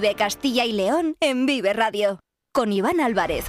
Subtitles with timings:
[0.00, 2.20] Vive Castilla y León en Vive Radio.
[2.54, 3.44] Con Iván Álvarez.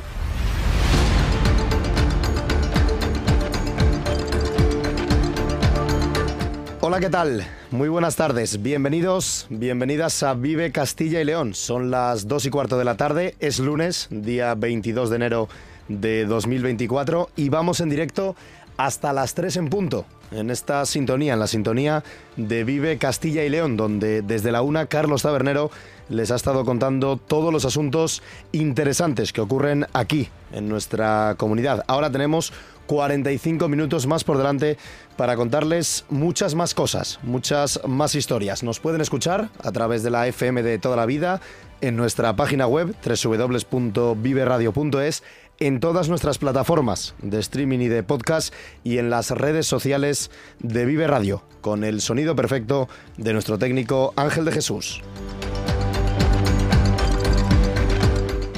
[6.81, 7.46] Hola, ¿qué tal?
[7.70, 8.63] Muy buenas tardes.
[8.63, 11.53] Bienvenidos, bienvenidas a Vive Castilla y León.
[11.53, 13.35] Son las 2 y cuarto de la tarde.
[13.39, 15.49] Es lunes, día 22 de enero
[15.88, 18.35] de 2024 y vamos en directo
[18.75, 22.03] hasta las 3 en punto en esta sintonía, en la sintonía
[22.35, 25.71] de Vive Castilla y León, donde desde la una Carlos Tabernero
[26.09, 31.84] les ha estado contando todos los asuntos interesantes que ocurren aquí, en nuestra comunidad.
[31.87, 32.53] Ahora tenemos
[32.87, 34.77] 45 minutos más por delante
[35.15, 38.63] para contarles muchas más cosas, muchas más historias.
[38.63, 41.39] Nos pueden escuchar a través de la FM de toda la vida,
[41.81, 45.23] en nuestra página web www.viveradio.es
[45.59, 50.85] en todas nuestras plataformas de streaming y de podcast y en las redes sociales de
[50.85, 55.01] Vive Radio, con el sonido perfecto de nuestro técnico Ángel de Jesús.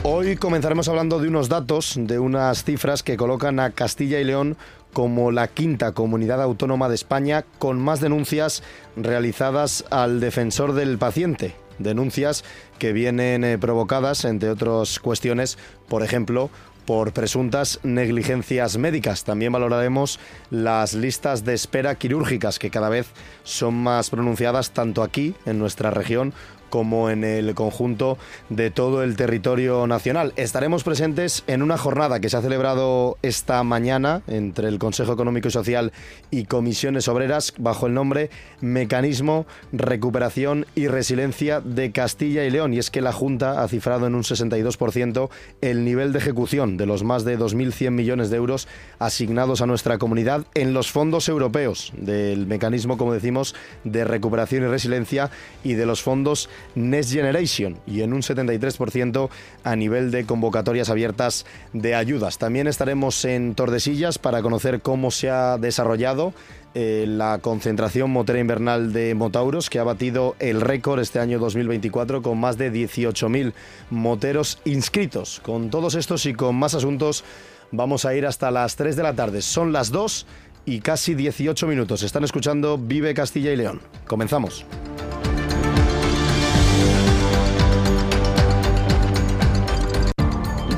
[0.03, 4.57] Hoy comenzaremos hablando de unos datos, de unas cifras que colocan a Castilla y León
[4.93, 8.61] como la quinta comunidad autónoma de España con más denuncias
[8.95, 11.55] realizadas al defensor del paciente.
[11.79, 12.43] Denuncias
[12.77, 16.51] que vienen eh, provocadas, entre otras cuestiones, por ejemplo,
[16.85, 19.23] por presuntas negligencias médicas.
[19.23, 23.07] También valoraremos las listas de espera quirúrgicas que cada vez
[23.43, 26.33] son más pronunciadas tanto aquí en nuestra región
[26.71, 28.17] como en el conjunto
[28.49, 30.33] de todo el territorio nacional.
[30.37, 35.49] Estaremos presentes en una jornada que se ha celebrado esta mañana entre el Consejo Económico
[35.49, 35.91] y Social
[36.31, 42.73] y Comisiones Obreras bajo el nombre Mecanismo Recuperación y Resiliencia de Castilla y León.
[42.73, 45.29] Y es que la Junta ha cifrado en un 62%
[45.61, 49.97] el nivel de ejecución de los más de 2.100 millones de euros asignados a nuestra
[49.97, 55.29] comunidad en los fondos europeos del mecanismo, como decimos, de recuperación y resiliencia
[55.63, 59.29] y de los fondos Next Generation y en un 73%
[59.63, 62.37] a nivel de convocatorias abiertas de ayudas.
[62.37, 66.33] También estaremos en Tordesillas para conocer cómo se ha desarrollado
[66.73, 72.21] eh, la concentración motera invernal de Motauros, que ha batido el récord este año 2024
[72.21, 73.53] con más de 18.000
[73.89, 75.41] moteros inscritos.
[75.43, 77.25] Con todos estos y con más asuntos
[77.71, 79.41] vamos a ir hasta las 3 de la tarde.
[79.41, 80.25] Son las 2
[80.65, 82.03] y casi 18 minutos.
[82.03, 83.81] Están escuchando Vive Castilla y León.
[84.07, 84.65] Comenzamos.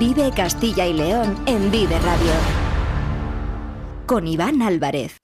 [0.06, 2.34] Vive Castilla y León en Vive Radio.
[4.06, 5.18] Con Iván Álvarez.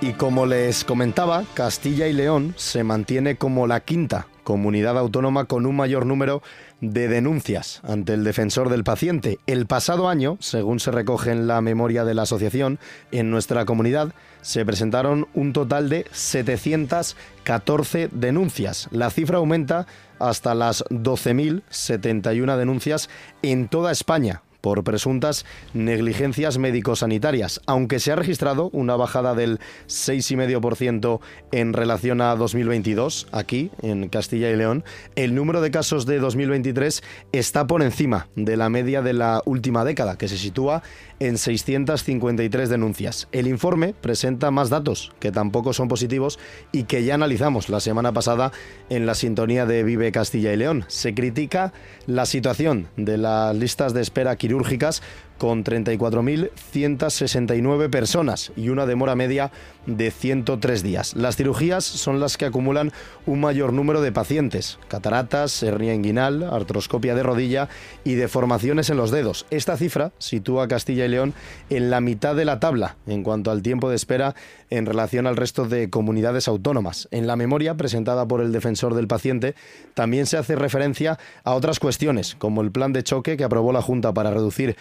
[0.00, 5.66] Y como les comentaba, Castilla y León se mantiene como la quinta comunidad autónoma con
[5.66, 6.42] un mayor número
[6.80, 9.38] de denuncias ante el defensor del paciente.
[9.46, 12.78] El pasado año, según se recoge en la memoria de la asociación,
[13.10, 18.88] en nuestra comunidad se presentaron un total de 714 denuncias.
[18.90, 19.86] La cifra aumenta
[20.18, 23.08] hasta las 12.071 denuncias
[23.42, 29.58] en toda España por presuntas negligencias médico-sanitarias, aunque se ha registrado una bajada del
[29.88, 34.84] 6,5% en relación a 2022 aquí en Castilla y León,
[35.16, 37.02] el número de casos de 2023
[37.32, 40.82] está por encima de la media de la última década, que se sitúa
[41.18, 43.28] en 653 denuncias.
[43.32, 46.38] El informe presenta más datos que tampoco son positivos
[46.70, 48.52] y que ya analizamos la semana pasada
[48.90, 50.84] en la sintonía de Vive Castilla y León.
[50.86, 51.72] Se critica
[52.06, 55.02] la situación de las listas de espera quirúrgicas quirúrgicas
[55.42, 59.50] con 34.169 personas y una demora media
[59.86, 61.16] de 103 días.
[61.16, 62.92] Las cirugías son las que acumulan
[63.26, 67.68] un mayor número de pacientes, cataratas, hernia inguinal, artroscopia de rodilla
[68.04, 69.44] y deformaciones en los dedos.
[69.50, 71.34] Esta cifra sitúa a Castilla y León
[71.70, 74.36] en la mitad de la tabla en cuanto al tiempo de espera
[74.70, 77.08] en relación al resto de comunidades autónomas.
[77.10, 79.56] En la memoria presentada por el defensor del paciente
[79.94, 83.82] también se hace referencia a otras cuestiones, como el plan de choque que aprobó la
[83.82, 84.76] Junta para reducir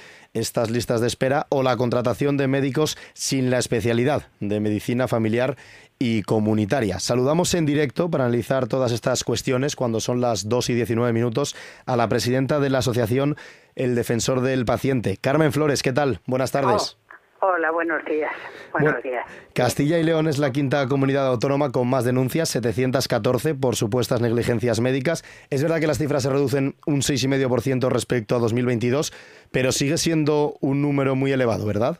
[0.51, 5.55] estas listas de espera o la contratación de médicos sin la especialidad de medicina familiar
[5.97, 6.99] y comunitaria.
[6.99, 11.55] Saludamos en directo para analizar todas estas cuestiones cuando son las 2 y 19 minutos
[11.85, 13.37] a la presidenta de la asociación
[13.75, 15.15] El Defensor del Paciente.
[15.15, 16.19] Carmen Flores, ¿qué tal?
[16.25, 16.97] Buenas tardes.
[17.43, 18.31] Hola, buenos días.
[18.71, 19.25] Buenos días.
[19.55, 24.79] Castilla y León es la quinta comunidad autónoma con más denuncias, 714 por supuestas negligencias
[24.79, 25.23] médicas.
[25.49, 29.11] Es verdad que las cifras se reducen un 6,5% respecto a 2022,
[29.51, 31.97] pero sigue siendo un número muy elevado, ¿verdad?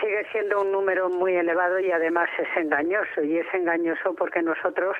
[0.00, 3.22] Sigue siendo un número muy elevado y además es engañoso.
[3.22, 4.96] Y es engañoso porque nosotros,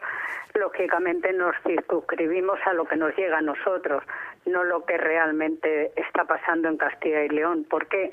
[0.55, 4.05] lógicamente, nos circunscribimos a lo que nos llega a nosotros,
[4.47, 7.67] no lo que realmente está pasando en Castilla y León.
[7.69, 7.99] ¿Por qué?
[7.99, 8.13] porque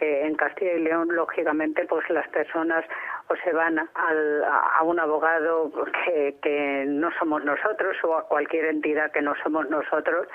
[0.00, 2.84] en Castilla y León, lógicamente, pues las personas
[3.28, 5.72] o se van al, a un abogado
[6.04, 10.28] que, que no somos nosotros o a cualquier entidad que no somos nosotros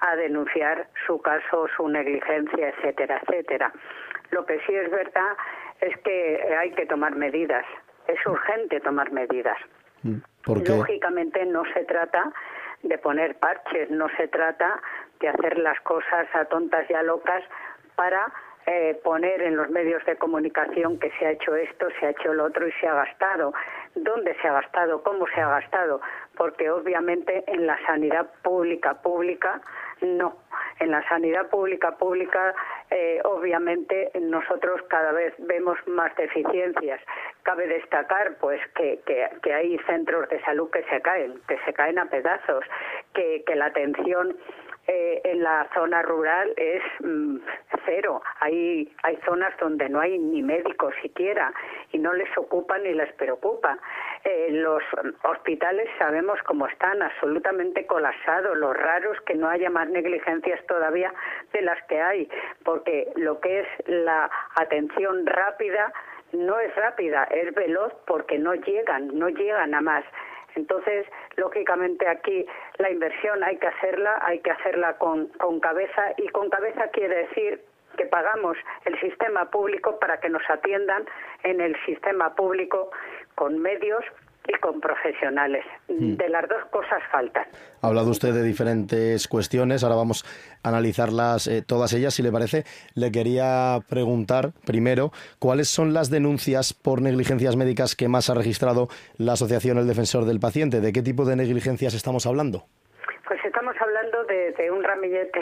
[0.00, 3.72] a denunciar su caso, su negligencia, etcétera, etcétera.
[4.30, 5.36] Lo que sí es verdad
[5.80, 7.64] es que hay que tomar medidas,
[8.06, 9.56] es urgente tomar medidas.
[10.02, 12.32] Mm, Lógicamente no se trata
[12.82, 14.80] de poner parches, no se trata
[15.20, 17.42] de hacer las cosas a tontas y a locas
[17.96, 18.30] para
[18.66, 22.32] eh, poner en los medios de comunicación que se ha hecho esto, se ha hecho
[22.32, 23.52] lo otro y se ha gastado.
[23.94, 25.02] ¿Dónde se ha gastado?
[25.02, 26.00] ¿Cómo se ha gastado?
[26.36, 29.60] Porque obviamente en la sanidad pública, pública,
[30.00, 30.36] no.
[30.80, 32.54] En la sanidad pública, pública,
[32.90, 37.00] eh, obviamente nosotros cada vez vemos más deficiencias.
[37.42, 39.00] Cabe destacar, pues, que,
[39.42, 42.64] que, hay centros de salud que se caen, que se caen a pedazos,
[43.14, 44.36] que, que la atención
[44.86, 47.38] eh, en la zona rural es mm,
[47.86, 48.22] cero.
[48.40, 51.52] Hay, hay zonas donde no hay ni médicos siquiera
[51.92, 53.78] y no les ocupa ni les preocupa.
[54.24, 54.82] Eh, los
[55.22, 58.56] hospitales sabemos cómo están, absolutamente colapsados.
[58.56, 61.12] Lo raro es que no haya más negligencias todavía
[61.52, 62.28] de las que hay,
[62.64, 65.92] porque lo que es la atención rápida
[66.32, 70.04] no es rápida, es veloz porque no llegan, no llegan a más.
[70.56, 71.06] Entonces,
[71.36, 72.46] lógicamente aquí
[72.78, 75.28] la inversión hay que hacerla, hay que hacerla con,
[75.60, 77.60] cabeza y con cabeza quiere decir
[77.96, 81.04] que pagamos el sistema público para que nos atiendan
[81.42, 82.90] en el sistema público
[83.34, 84.04] con medios
[84.46, 85.64] y con profesionales.
[85.88, 86.16] Hmm.
[86.16, 87.44] De las dos cosas faltan.
[87.80, 90.24] Ha hablado usted de diferentes cuestiones, ahora vamos
[90.62, 92.64] a analizarlas eh, todas ellas, si le parece.
[92.94, 98.88] Le quería preguntar primero cuáles son las denuncias por negligencias médicas que más ha registrado
[99.16, 100.80] la Asociación El Defensor del Paciente.
[100.80, 102.64] ¿De qué tipo de negligencias estamos hablando?
[103.26, 105.40] Pues estamos hablando de, un ramillete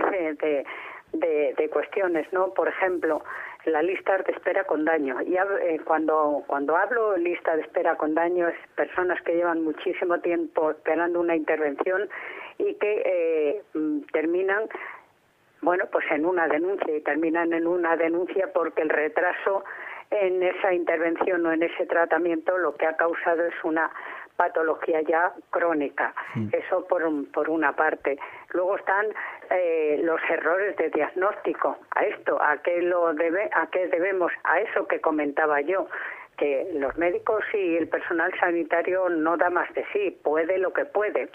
[1.13, 2.55] de, de cuestiones, ¿no?
[2.55, 3.23] Por ejemplo,
[3.67, 5.20] la lista de espera con daño.
[5.23, 10.19] Y eh, cuando, cuando hablo lista de espera con daño es personas que llevan muchísimo
[10.20, 12.09] tiempo esperando una intervención
[12.59, 14.69] y que eh, mm, terminan
[15.62, 19.65] bueno, pues en una denuncia y terminan en una denuncia porque el retraso
[20.11, 23.91] en esa intervención o en ese tratamiento lo que ha causado es una
[24.37, 26.14] patología ya crónica.
[26.34, 26.49] Mm.
[26.52, 27.02] Eso por,
[27.32, 28.19] por una parte.
[28.52, 29.06] Luego están
[29.50, 31.79] eh, los errores de diagnóstico.
[31.94, 34.32] A esto, ¿a qué, lo debe, ¿a qué debemos?
[34.44, 35.87] A eso que comentaba yo
[36.37, 40.84] que los médicos y el personal sanitario no da más de sí, puede lo que
[40.84, 41.29] puede.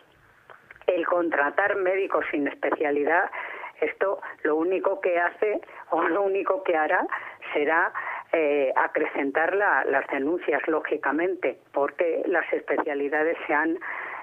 [0.87, 3.29] El contratar médicos sin especialidad,
[3.81, 5.61] esto lo único que hace
[5.91, 7.05] o lo único que hará
[7.53, 7.93] será
[8.33, 13.79] eh, acrecentar las denuncias, lógicamente, porque las especialidades se han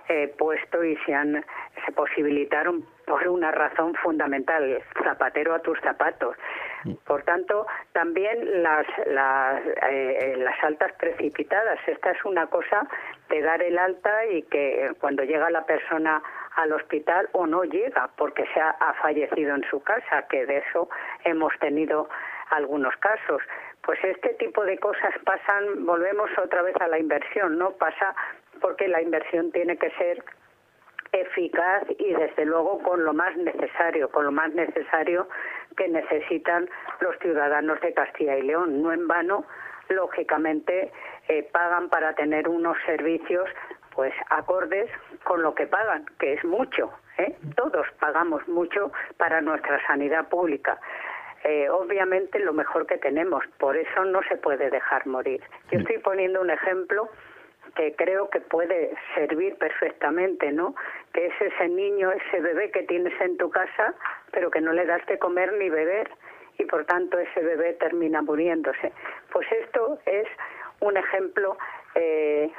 [0.08, 1.42] eh, puesto y se, han,
[1.86, 6.36] se posibilitaron por una razón fundamental, zapatero a tus zapatos.
[7.06, 11.78] Por tanto, también las, las, eh, las altas precipitadas.
[11.86, 12.86] Esta es una cosa
[13.30, 16.22] de dar el alta y que cuando llega la persona
[16.56, 20.90] al hospital o no llega porque se ha fallecido en su casa, que de eso
[21.24, 22.10] hemos tenido
[22.50, 23.42] algunos casos.
[23.84, 27.72] Pues este tipo de cosas pasan, volvemos otra vez a la inversión, ¿no?
[27.72, 28.14] Pasa
[28.60, 30.24] porque la inversión tiene que ser
[31.12, 35.28] eficaz y desde luego con lo más necesario, con lo más necesario
[35.76, 36.68] que necesitan
[37.00, 38.82] los ciudadanos de Castilla y León.
[38.82, 39.44] No en vano,
[39.88, 40.90] lógicamente,
[41.28, 43.48] eh, pagan para tener unos servicios
[43.94, 44.90] pues acordes
[45.22, 46.90] con lo que pagan, que es mucho.
[47.18, 47.36] ¿eh?
[47.56, 50.80] Todos pagamos mucho para nuestra sanidad pública.
[51.44, 53.44] Eh, obviamente lo mejor que tenemos.
[53.58, 55.42] Por eso no se puede dejar morir.
[55.70, 57.08] Yo estoy poniendo un ejemplo
[57.76, 60.74] que creo que puede servir perfectamente, ¿no?
[61.12, 63.94] Que es ese niño, ese bebé que tienes en tu casa,
[64.30, 66.10] pero que no le das de comer ni beber
[66.56, 68.92] y por tanto ese bebé termina muriéndose.
[69.32, 70.26] Pues esto es
[70.80, 71.58] un ejemplo
[71.94, 72.50] eh,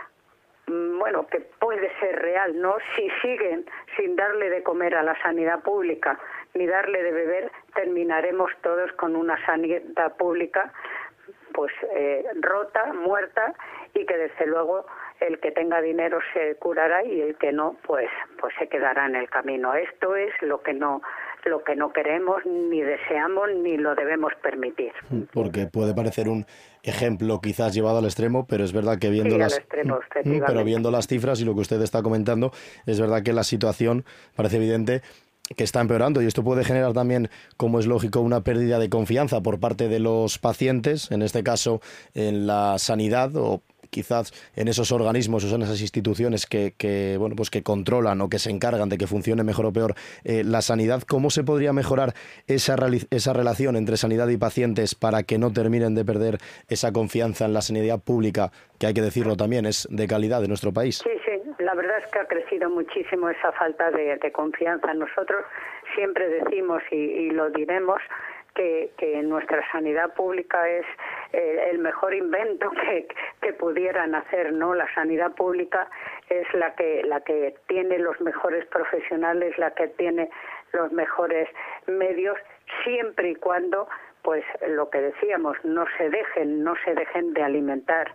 [0.68, 2.78] Mm, bueno, que puede ser real, ¿no?
[2.96, 3.66] Si siguen
[3.96, 6.20] sin darle de comer a la sanidad pública
[6.56, 10.72] ni darle de beber, terminaremos todos con una sanidad pública
[11.54, 13.54] pues eh, rota, muerta
[13.94, 14.86] y que desde luego
[15.22, 18.10] el que tenga dinero se curará y el que no pues
[18.40, 19.74] pues se quedará en el camino.
[19.74, 21.02] Esto es lo que no
[21.46, 24.92] lo que no queremos, ni deseamos, ni lo debemos permitir.
[25.32, 26.46] Porque puede parecer un
[26.84, 31.08] ejemplo quizás llevado al extremo, pero es verdad que viendo las mm, pero viendo las
[31.08, 32.52] cifras y lo que usted está comentando,
[32.88, 35.02] es verdad que la situación parece evidente
[35.56, 39.42] que está empeorando y esto puede generar también, como es lógico, una pérdida de confianza
[39.42, 41.82] por parte de los pacientes, en este caso
[42.14, 47.50] en la sanidad o quizás en esos organismos o en esas instituciones que, bueno, pues
[47.50, 51.04] que controlan o que se encargan de que funcione mejor o peor eh, la sanidad,
[51.04, 52.14] ¿cómo se podría mejorar
[52.48, 52.76] esa,
[53.10, 57.54] esa relación entre sanidad y pacientes para que no terminen de perder esa confianza en
[57.54, 61.02] la sanidad pública, que hay que decirlo también, es de calidad de nuestro país?
[61.66, 64.94] La verdad es que ha crecido muchísimo esa falta de, confianza.
[64.94, 65.44] Nosotros
[65.96, 68.02] siempre decimos y lo diremos
[68.56, 70.86] que, nuestra sanidad pública es
[71.34, 73.08] eh, el mejor invento que,
[73.42, 74.74] que, pudieran hacer, ¿no?
[74.74, 75.90] La sanidad pública
[76.30, 80.30] es la que la que tiene los mejores profesionales, la que tiene
[80.72, 81.50] los mejores
[81.88, 82.38] medios,
[82.84, 83.88] siempre y cuando,
[84.24, 88.12] pues, lo que decíamos, no se dejen, no se dejen de alimentar.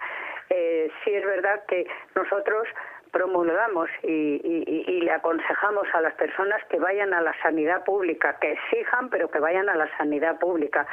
[0.49, 2.66] Eh, sí es verdad que nosotros
[3.11, 9.09] promulgamos y, le aconsejamos a las personas que vayan a la sanidad pública, que exijan,
[9.09, 10.87] pero que vayan a la sanidad pública.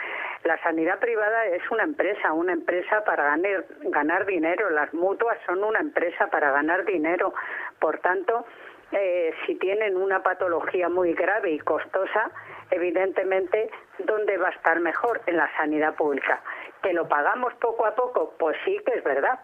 [0.44, 4.70] La sanidad privada es una empresa, una empresa para ganar, ganar dinero.
[4.70, 7.34] Las mutuas son una empresa para ganar dinero.
[7.80, 8.46] Por tanto,
[8.92, 12.32] eh, si tienen una patología muy grave y costosa,
[12.72, 13.70] evidentemente,
[14.00, 15.22] ¿dónde va a estar mejor?
[15.26, 16.42] En la sanidad pública.
[16.82, 18.34] ¿Que lo pagamos poco a poco?
[18.40, 19.40] Pues sí que es verdad,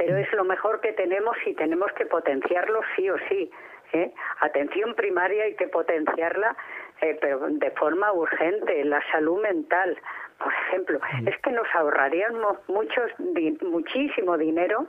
[0.00, 3.50] pero es lo mejor que tenemos y tenemos que potenciarlo sí o sí.
[3.92, 4.10] ¿eh?
[4.40, 6.56] Atención primaria hay que potenciarla,
[7.02, 8.82] eh, pero de forma urgente.
[8.86, 9.98] La salud mental,
[10.38, 13.12] por ejemplo, es que nos ahorraríamos muchos,
[13.60, 14.86] muchísimo dinero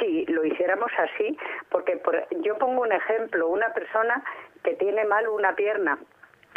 [0.00, 1.38] si lo hiciéramos así,
[1.70, 2.02] porque
[2.40, 4.24] yo pongo un ejemplo, una persona
[4.64, 6.00] que tiene mal una pierna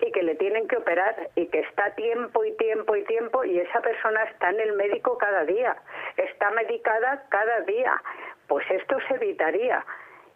[0.02, 3.60] y que le tienen que operar y que está tiempo y tiempo y tiempo y
[3.60, 5.76] esa persona está en el médico cada día,
[6.18, 8.02] está medicada cada día.
[8.48, 9.86] Pues esto se evitaría.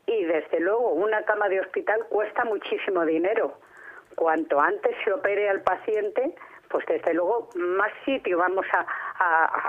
[0.06, 3.60] Y desde luego una cama de hospital cuesta muchísimo dinero.
[4.16, 6.34] Cuanto antes se opere al paciente,
[6.70, 8.86] pues desde luego más sitio vamos a,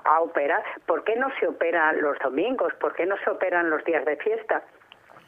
[0.05, 0.63] a, operar.
[0.87, 2.73] ¿Por qué no se opera los domingos?
[2.75, 4.63] ¿Por qué no se operan los días de fiesta?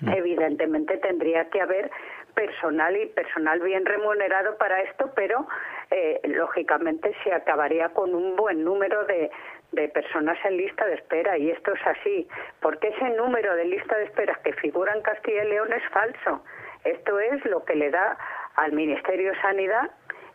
[0.00, 0.08] Mm.
[0.10, 1.90] Evidentemente tendría que haber
[2.34, 5.46] personal y personal bien remunerado para esto, pero
[5.90, 9.30] eh, lógicamente se acabaría con un buen número de,
[9.72, 12.28] de personas en lista de espera y esto es así,
[12.60, 16.44] porque ese número de lista de espera que figura en Castilla y León es falso.
[16.84, 18.16] Esto es lo que le da
[18.56, 19.90] al Ministerio de Sanidad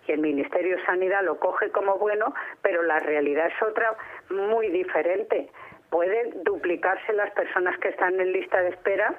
[0.07, 3.95] y el Ministerio de Sanidad lo coge como bueno, pero la realidad es otra
[4.29, 5.49] muy diferente.
[5.89, 9.13] Pueden duplicarse las personas que están en lista de espera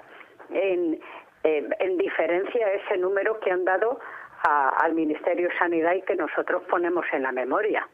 [0.50, 1.00] en,
[1.44, 3.98] en diferencia a ese número que han dado
[4.42, 7.88] al Ministerio de Sanidad y que nosotros ponemos en la memoria.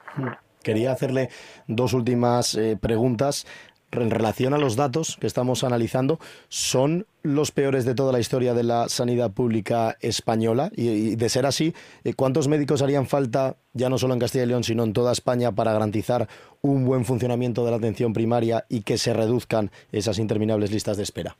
[0.63, 1.29] Quería hacerle
[1.67, 3.47] dos últimas eh, preguntas
[3.93, 8.53] en relación a los datos que estamos analizando, ¿son los peores de toda la historia
[8.53, 10.71] de la sanidad pública española?
[10.75, 14.49] Y, de ser así, eh, ¿cuántos médicos harían falta, ya no solo en Castilla y
[14.49, 16.27] León, sino en toda España, para garantizar
[16.61, 21.05] un buen funcionamiento de la atención primaria y que se reduzcan esas interminables listas de
[21.05, 21.37] espera?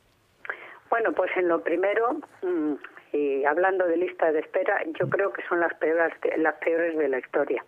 [0.95, 2.75] Bueno, pues en lo primero, mm,
[3.11, 7.09] y hablando de lista de espera, yo creo que son las peores, las peores de
[7.09, 7.65] la historia.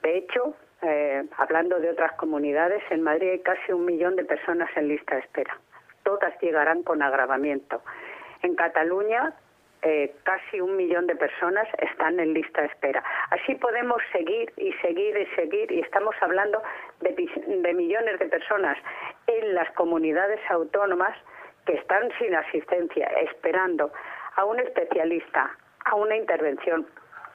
[0.00, 4.70] De hecho, eh, hablando de otras comunidades, en Madrid hay casi un millón de personas
[4.76, 5.58] en lista de espera.
[6.04, 7.82] Todas llegarán con agravamiento.
[8.42, 9.34] En Cataluña,
[9.82, 13.02] eh, casi un millón de personas están en lista de espera.
[13.30, 16.62] Así podemos seguir y seguir y seguir y estamos hablando
[17.00, 18.78] de millones de personas
[19.26, 21.18] en las comunidades autónomas
[21.66, 23.92] que están sin asistencia, esperando
[24.36, 26.86] a un especialista, a una intervención,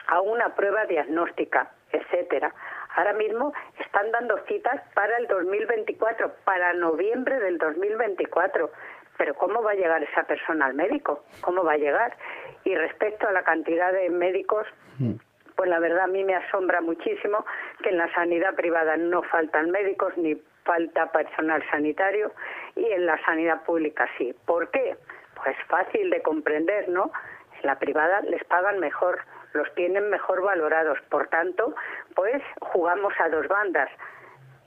[0.08, 2.52] a una prueba diagnóstica, etcétera.
[2.96, 8.70] Ahora mismo están dando citas para el 2024, para noviembre del 2024.
[9.16, 11.24] Pero ¿cómo va a llegar esa persona al médico?
[11.40, 12.16] ¿Cómo va a llegar?
[12.64, 14.66] Y respecto a la cantidad de médicos,
[14.98, 15.14] mm.
[15.56, 17.44] pues la verdad a mí me asombra muchísimo
[17.82, 22.30] que en la sanidad privada no faltan médicos ni falta personal sanitario
[22.76, 24.34] y en la sanidad pública sí.
[24.44, 24.98] ¿Por qué?
[25.34, 27.10] Pues fácil de comprender, ¿no?
[27.58, 29.18] En la privada les pagan mejor,
[29.54, 30.98] los tienen mejor valorados.
[31.08, 31.74] Por tanto,
[32.14, 33.88] pues jugamos a dos bandas.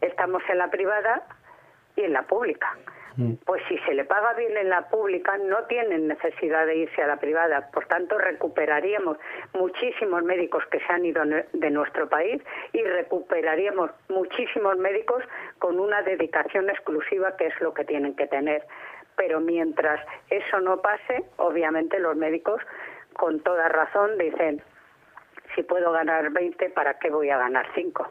[0.02, 1.22] Estamos en la privada
[1.96, 2.76] y en la pública.
[3.18, 3.34] Mm.
[3.46, 7.08] Pues si se le paga bien en la pública, no tienen necesidad de irse a
[7.08, 7.70] la privada.
[7.72, 9.18] Por tanto, recuperaríamos
[9.54, 12.42] muchísimos médicos que se han ido de nuestro país
[12.74, 15.24] y recuperaríamos muchísimos médicos
[15.60, 18.66] con una dedicación exclusiva, que es lo que tienen que tener.
[19.16, 20.00] Pero mientras
[20.30, 22.62] eso no pase, obviamente los médicos,
[23.14, 24.64] con toda razón, dicen,
[25.56, 28.10] si puedo ganar 20, ¿para qué voy a ganar 5?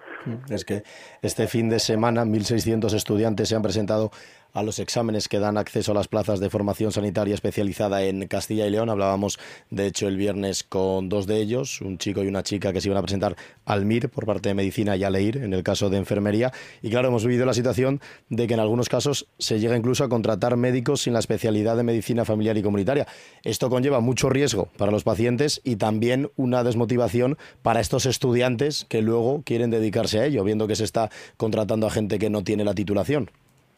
[0.50, 0.83] Es que
[1.23, 4.11] este fin de semana 1.600 estudiantes se han presentado
[4.52, 8.66] a los exámenes que dan acceso a las plazas de formación sanitaria especializada en Castilla
[8.66, 8.90] y León.
[8.90, 9.38] Hablábamos,
[9.71, 12.88] de hecho, el viernes con dos de ellos, un chico y una chica que se
[12.88, 15.90] iban a presentar al MIR por parte de Medicina y a LEIR en el caso
[15.90, 16.52] de enfermería.
[16.83, 20.09] Y claro, hemos vivido la situación de que en algunos casos se llega incluso a
[20.09, 23.07] contratar médicos sin la especialidad de medicina familiar y comunitaria.
[23.42, 29.02] Esto conlleva mucho riesgo para los pacientes y también una desmotivación para estos estudiantes que
[29.02, 32.64] luego quieren dedicarse a ello, viendo que se está contratando a gente que no tiene
[32.64, 33.30] la titulación.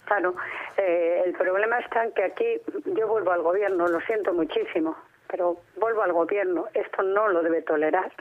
[0.04, 0.34] Claro,
[0.76, 2.60] eh, el problema está en que aquí
[2.96, 4.96] yo vuelvo al gobierno, lo siento muchísimo,
[5.28, 8.12] pero vuelvo al gobierno, esto no lo debe tolerar.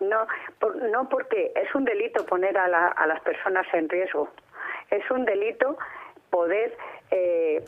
[0.00, 0.26] No,
[0.92, 2.68] no porque es un delito poner a,
[3.06, 4.28] las personas en riesgo,
[4.90, 5.76] es un delito
[6.30, 6.76] poder
[7.10, 7.64] eh,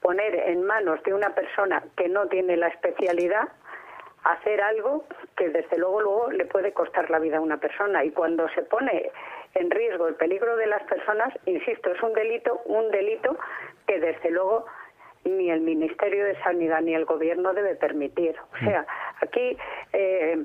[0.00, 3.48] poner en manos de una persona que no tiene la especialidad
[4.24, 5.04] hacer algo
[5.36, 8.04] que desde luego luego le puede costar la vida a una persona.
[8.04, 9.10] Y cuando se pone
[9.54, 13.36] en riesgo el peligro de las personas, insisto, es un delito, un delito
[13.86, 14.66] que desde luego
[15.24, 18.36] ni el Ministerio de Sanidad ni el Gobierno debe permitir.
[18.54, 18.86] O sea,
[19.20, 19.56] aquí
[19.92, 20.42] eh,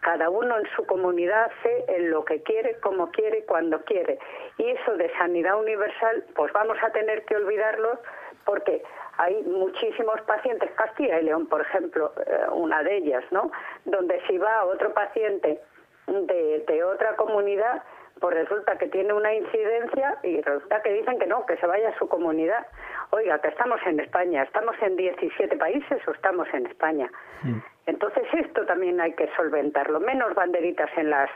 [0.00, 4.18] cada uno en su comunidad hace en lo que quiere, como quiere, cuando quiere.
[4.58, 8.00] Y eso de sanidad universal, pues vamos a tener que olvidarlo
[8.44, 8.82] porque
[9.18, 13.52] hay muchísimos pacientes, Castilla y León, por ejemplo, eh, una de ellas, ¿no?
[13.84, 15.60] Donde si va otro paciente
[16.06, 17.82] de, de otra comunidad,
[18.22, 21.88] pues resulta que tiene una incidencia y resulta que dicen que no, que se vaya
[21.88, 22.64] a su comunidad.
[23.10, 27.10] Oiga, que estamos en España, ¿estamos en 17 países o estamos en España?
[27.42, 27.58] Mm.
[27.86, 29.98] Entonces esto también hay que solventarlo.
[29.98, 31.28] Menos banderitas en las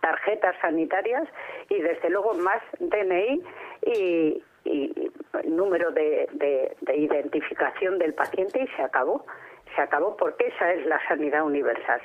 [0.00, 1.28] tarjetas sanitarias
[1.68, 3.42] y desde luego más DNI
[3.82, 4.42] y,
[5.44, 6.26] número de,
[6.80, 9.26] de identificación del paciente y se acabó.
[9.76, 12.00] Se acabó porque esa es la sanidad universal.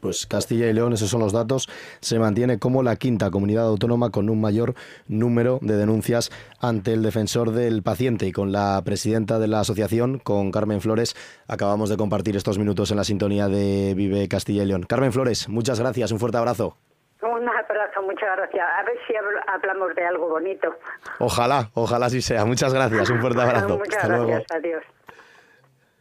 [0.00, 1.68] Pues Castilla y León, esos son los datos,
[2.00, 4.74] se mantiene como la quinta comunidad autónoma con un mayor
[5.08, 6.30] número de denuncias
[6.60, 11.16] ante el defensor del paciente y con la presidenta de la asociación, con Carmen Flores,
[11.48, 14.84] acabamos de compartir estos minutos en la sintonía de Vive Castilla y León.
[14.84, 16.76] Carmen Flores, muchas gracias, un fuerte abrazo.
[17.22, 18.66] Un abrazo, muchas gracias.
[18.78, 19.14] A ver si
[19.48, 20.74] hablamos de algo bonito.
[21.18, 22.44] Ojalá, ojalá sí sea.
[22.44, 23.78] Muchas gracias, un fuerte abrazo.
[23.78, 24.84] muchas gracias, adiós.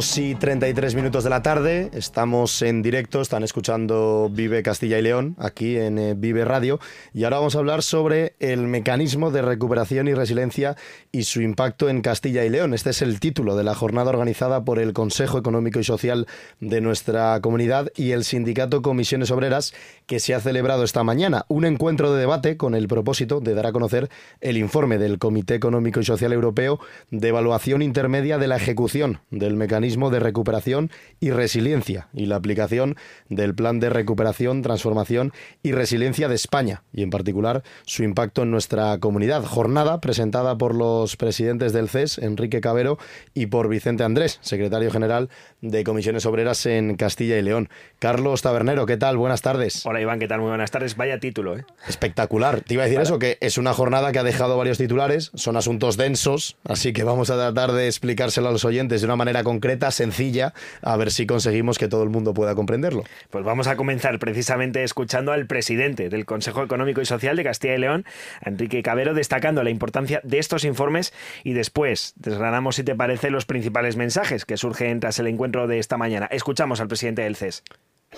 [0.00, 5.02] 2 y 33 minutos de la tarde, estamos en directo, están escuchando Vive Castilla y
[5.02, 6.80] León aquí en eh, Vive Radio
[7.12, 10.74] y ahora vamos a hablar sobre el mecanismo de recuperación y resiliencia
[11.12, 12.72] y su impacto en Castilla y León.
[12.72, 16.26] Este es el título de la jornada organizada por el Consejo Económico y Social
[16.60, 19.74] de nuestra comunidad y el sindicato Comisiones Obreras
[20.06, 21.44] que se ha celebrado esta mañana.
[21.48, 24.08] Un encuentro de debate con el propósito de dar a conocer
[24.40, 29.56] el informe del Comité Económico y Social Europeo de evaluación intermedia de la ejecución del
[29.56, 32.96] mecanismo de recuperación y resiliencia y la aplicación
[33.28, 38.50] del Plan de Recuperación, Transformación y Resiliencia de España y en particular su impacto en
[38.50, 39.44] nuestra comunidad.
[39.44, 42.98] Jornada presentada por los presidentes del CES, Enrique Cabero,
[43.34, 45.28] y por Vicente Andrés, secretario general
[45.60, 47.68] de Comisiones Obreras en Castilla y León.
[47.98, 49.16] Carlos Tabernero, ¿qué tal?
[49.16, 49.84] Buenas tardes.
[49.84, 50.40] Hola Iván, ¿qué tal?
[50.40, 50.96] Muy buenas tardes.
[50.96, 51.64] Vaya título, ¿eh?
[51.88, 52.60] Espectacular.
[52.60, 55.56] Te iba a decir eso, que es una jornada que ha dejado varios titulares, son
[55.56, 59.42] asuntos densos, así que vamos a tratar de explicárselo a los oyentes de una manera
[59.42, 63.04] concreta sencilla, a ver si conseguimos que todo el mundo pueda comprenderlo.
[63.30, 67.74] Pues vamos a comenzar precisamente escuchando al presidente del Consejo Económico y Social de Castilla
[67.74, 68.04] y León,
[68.42, 71.12] Enrique Cabero, destacando la importancia de estos informes
[71.44, 75.78] y después desgranamos, si te parece, los principales mensajes que surgen tras el encuentro de
[75.78, 76.26] esta mañana.
[76.30, 77.62] Escuchamos al presidente del CES.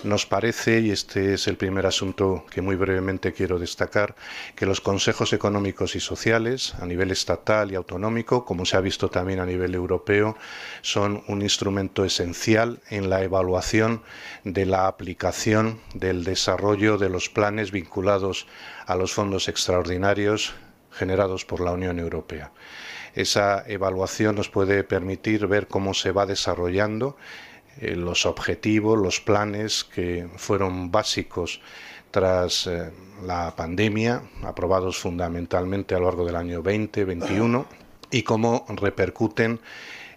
[0.01, 4.15] Nos parece, y este es el primer asunto que muy brevemente quiero destacar,
[4.55, 9.09] que los consejos económicos y sociales, a nivel estatal y autonómico, como se ha visto
[9.09, 10.35] también a nivel europeo,
[10.81, 14.01] son un instrumento esencial en la evaluación
[14.43, 18.47] de la aplicación del desarrollo de los planes vinculados
[18.87, 20.53] a los fondos extraordinarios
[20.91, 22.51] generados por la Unión Europea.
[23.15, 27.15] Esa evaluación nos puede permitir ver cómo se va desarrollando
[27.79, 31.61] eh, los objetivos, los planes que fueron básicos
[32.11, 32.91] tras eh,
[33.25, 37.65] la pandemia, aprobados fundamentalmente a lo largo del año 2021,
[38.11, 39.59] y cómo repercuten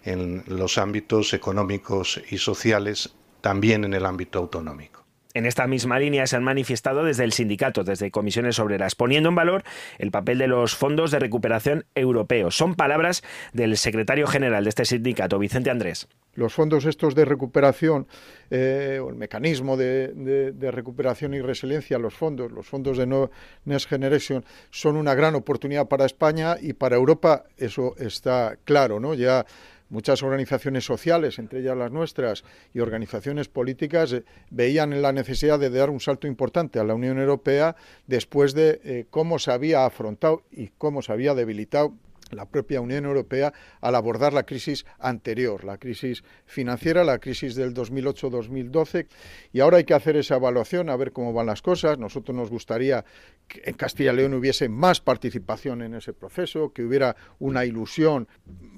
[0.03, 4.97] en los ámbitos económicos y sociales, también en el ámbito autonómico.
[5.33, 9.35] En esta misma línea se han manifestado desde el sindicato, desde comisiones obreras, poniendo en
[9.35, 9.63] valor
[9.99, 12.57] el papel de los fondos de recuperación europeos.
[12.57, 16.07] Son palabras del secretario general de este sindicato, Vicente Andrés.
[16.37, 18.05] Los fondos estos de recuperación,
[18.51, 23.29] eh, o el mecanismo de, recuperación y resiliencia, los fondos, los fondos de
[23.65, 29.15] Next Generation, son una gran oportunidad para España y para Europa, eso está claro, ¿no?
[29.15, 29.47] Ya
[29.89, 35.69] Muchas organizaciones sociales, entre ellas las nuestras, y organizaciones políticas eh, veían la necesidad de
[35.69, 40.43] dar un salto importante a la Unión Europea después de eh, cómo se había afrontado
[40.51, 41.93] y cómo se había debilitado
[42.31, 47.73] la propia Unión Europea al abordar la crisis anterior, la crisis financiera, la crisis del
[47.73, 49.07] 2008-2012.
[49.53, 51.97] Y ahora hay que hacer esa evaluación, a ver cómo van las cosas.
[51.97, 53.05] Nosotros nos gustaría
[53.47, 58.27] que en Castilla y León hubiese más participación en ese proceso, que hubiera una ilusión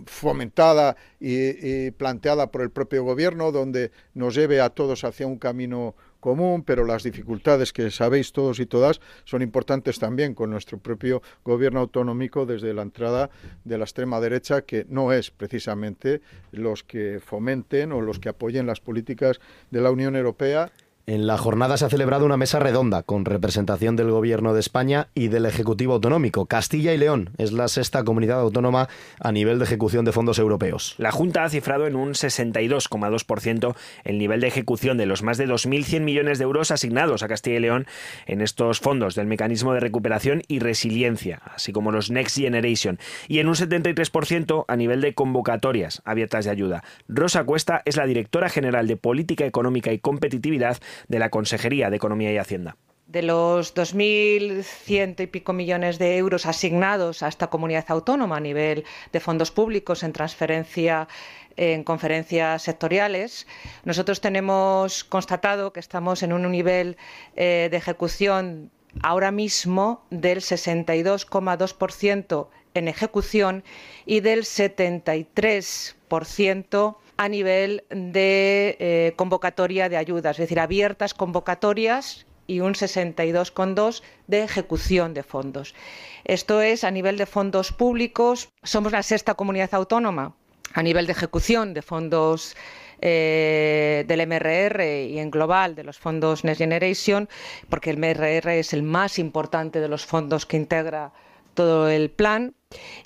[0.05, 5.38] fomentada y, y planteada por el propio gobierno, donde nos lleve a todos hacia un
[5.38, 10.77] camino común, pero las dificultades que sabéis todos y todas son importantes también con nuestro
[10.77, 13.29] propio gobierno autonómico desde la entrada
[13.63, 18.67] de la extrema derecha, que no es precisamente los que fomenten o los que apoyen
[18.67, 19.39] las políticas
[19.71, 20.71] de la Unión Europea
[21.10, 25.08] en la jornada se ha celebrado una mesa redonda con representación del Gobierno de España
[25.15, 26.45] y del Ejecutivo Autonómico.
[26.45, 30.93] Castilla y León es la sexta comunidad autónoma a nivel de ejecución de fondos europeos.
[31.00, 35.48] La Junta ha cifrado en un 62,2% el nivel de ejecución de los más de
[35.48, 37.88] 2.100 millones de euros asignados a Castilla y León
[38.28, 43.39] en estos fondos del Mecanismo de Recuperación y Resiliencia, así como los Next Generation, y
[43.39, 46.84] en un 73% a nivel de convocatorias abiertas de ayuda.
[47.08, 51.95] Rosa Cuesta es la directora general de Política Económica y Competitividad de la Consejería de
[51.95, 52.77] Economía y Hacienda.
[53.07, 58.83] De los 2.100 y pico millones de euros asignados a esta comunidad autónoma a nivel
[59.12, 61.07] de fondos públicos en transferencia
[61.55, 63.47] en conferencias sectoriales,
[63.83, 66.95] nosotros tenemos constatado que estamos en un nivel
[67.35, 73.63] eh, de ejecución ahora mismo del 62,2% en ejecución
[74.05, 82.62] y del 73% a nivel de eh, convocatoria de ayudas, es decir, abiertas convocatorias y
[82.62, 85.75] un 62,2 de ejecución de fondos.
[86.23, 88.47] Esto es a nivel de fondos públicos.
[88.63, 90.34] Somos la sexta comunidad autónoma
[90.73, 92.55] a nivel de ejecución de fondos
[93.01, 97.27] eh, del MRR y en global de los fondos Next Generation,
[97.67, 101.12] porque el MRR es el más importante de los fondos que integra
[101.53, 102.53] todo el plan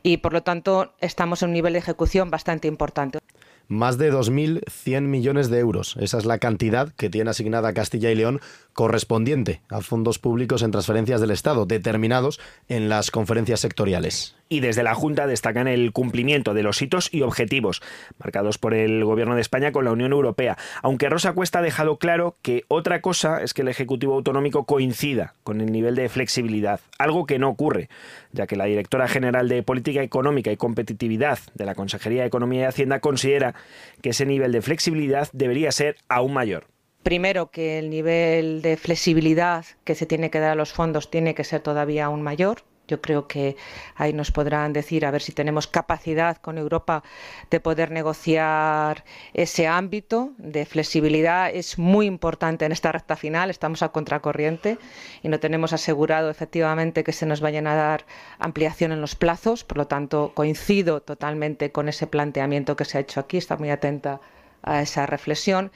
[0.03, 3.22] y, por lo tanto, estamos en un nivel de ejecución bastante importante
[3.67, 5.95] más de 2.100 millones de euros.
[5.99, 8.41] Esa es la cantidad que tiene asignada Castilla y León
[8.73, 14.35] correspondiente a fondos públicos en transferencias del Estado, determinados en las conferencias sectoriales.
[14.53, 17.81] Y desde la Junta destacan el cumplimiento de los hitos y objetivos
[18.19, 21.97] marcados por el Gobierno de España con la Unión Europea, aunque Rosa Cuesta ha dejado
[21.97, 26.81] claro que otra cosa es que el Ejecutivo Autonómico coincida con el nivel de flexibilidad,
[26.99, 27.89] algo que no ocurre,
[28.31, 32.61] ya que la directora general de Política Económica y Competitividad de la Consejería de Economía
[32.61, 33.55] y Hacienda considera
[34.03, 36.67] que ese nivel de flexibilidad debería ser aún mayor
[37.01, 41.35] primero que el nivel de flexibilidad que se tiene que dar a los fondos tiene
[41.35, 42.63] que ser todavía aún mayor.
[42.87, 43.55] Yo creo que
[43.95, 47.03] ahí nos podrán decir a ver si tenemos capacidad con Europa
[47.49, 51.49] de poder negociar ese ámbito de flexibilidad.
[51.53, 54.77] Es muy importante en esta recta final, estamos a contracorriente
[55.21, 58.05] y no tenemos asegurado efectivamente que se nos vayan a dar
[58.39, 59.63] ampliación en los plazos.
[59.63, 63.37] Por lo tanto, coincido totalmente con ese planteamiento que se ha hecho aquí.
[63.37, 64.19] Está muy atenta
[64.61, 65.71] a esa reflexión.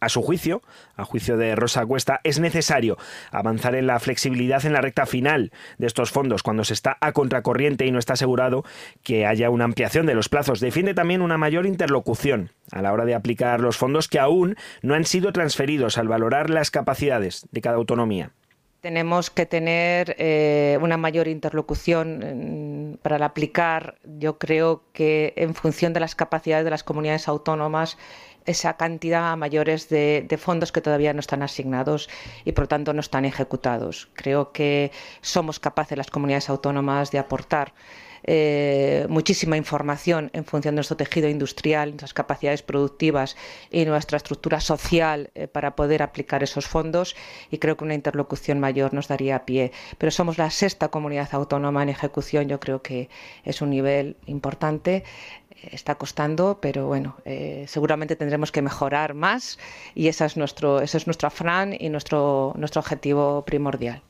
[0.00, 0.62] A su juicio,
[0.94, 2.98] a juicio de Rosa Cuesta, es necesario
[3.30, 7.12] avanzar en la flexibilidad en la recta final de estos fondos cuando se está a
[7.12, 8.64] contracorriente y no está asegurado
[9.02, 10.60] que haya una ampliación de los plazos.
[10.60, 14.94] Defiende también una mayor interlocución a la hora de aplicar los fondos que aún no
[14.94, 18.32] han sido transferidos al valorar las capacidades de cada autonomía
[18.86, 25.92] tenemos que tener eh, una mayor interlocución mm, para aplicar, yo creo que en función
[25.92, 27.98] de las capacidades de las comunidades autónomas
[28.46, 32.08] esa cantidad a mayores de, fondos que todavía no están asignados
[32.44, 34.08] y por lo tanto no están ejecutados.
[34.14, 37.72] Creo que somos capaces las comunidades autónomas de aportar
[38.28, 43.36] eh, muchísima información en función de nuestro tejido industrial, nuestras capacidades productivas
[43.70, 47.14] y nuestra estructura social eh, para poder aplicar esos fondos
[47.52, 49.70] y creo que una interlocución mayor nos daría pie.
[49.98, 53.08] Pero somos la sexta comunidad autónoma en ejecución, yo creo que
[53.44, 55.04] es un nivel importante
[55.62, 59.58] está costando, pero bueno, eh, seguramente tendremos que mejorar más
[59.94, 64.02] y ese es nuestro, ese es nuestro afán y nuestro, nuestro objetivo primordial.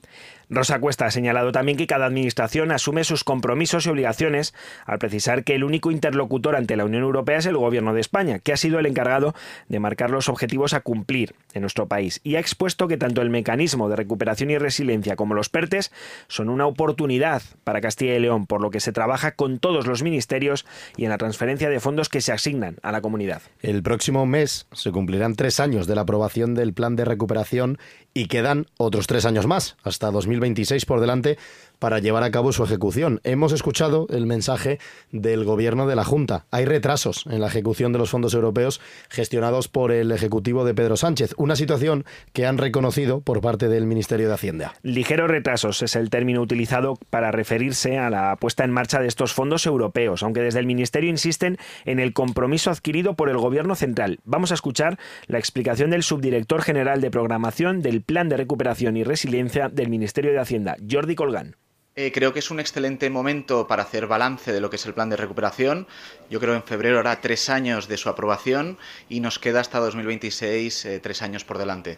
[0.48, 4.54] Rosa Cuesta ha señalado también que cada administración asume sus compromisos y obligaciones
[4.84, 8.38] al precisar que el único interlocutor ante la Unión Europea es el Gobierno de España,
[8.38, 9.34] que ha sido el encargado
[9.68, 13.30] de marcar los objetivos a cumplir en nuestro país y ha expuesto que tanto el
[13.30, 15.90] mecanismo de recuperación y resiliencia como los PERTES
[16.28, 20.02] son una oportunidad para Castilla y León, por lo que se trabaja con todos los
[20.02, 20.64] ministerios
[20.96, 23.42] y en la transferencia de fondos que se asignan a la comunidad.
[23.60, 27.78] El próximo mes se cumplirán tres años de la aprobación del plan de recuperación
[28.14, 31.38] y quedan otros tres años más, hasta 2026 por delante,
[31.78, 33.20] para llevar a cabo su ejecución.
[33.24, 34.78] Hemos escuchado el mensaje
[35.12, 36.46] del Gobierno de la Junta.
[36.50, 40.96] Hay retrasos en la ejecución de los fondos europeos gestionados por el Ejecutivo de Pedro
[40.96, 44.74] Sánchez, una situación que han reconocido por parte del Ministerio de Hacienda.
[44.82, 49.32] Ligeros retrasos es el término utilizado para referirse a la puesta en marcha de estos
[49.32, 54.18] fondos europeos, aunque desde el Ministerio insisten en el compromiso adquirido por el Gobierno central.
[54.24, 59.04] Vamos a escuchar la explicación del subdirector general de programación del Plan de Recuperación y
[59.04, 61.56] Resiliencia del Ministerio de Hacienda, Jordi Colgán.
[61.98, 64.92] Eh, creo que es un excelente momento para hacer balance de lo que es el
[64.92, 65.86] plan de recuperación.
[66.28, 68.76] Yo creo que en febrero hará tres años de su aprobación
[69.08, 71.96] y nos queda hasta 2026 eh, tres años por delante.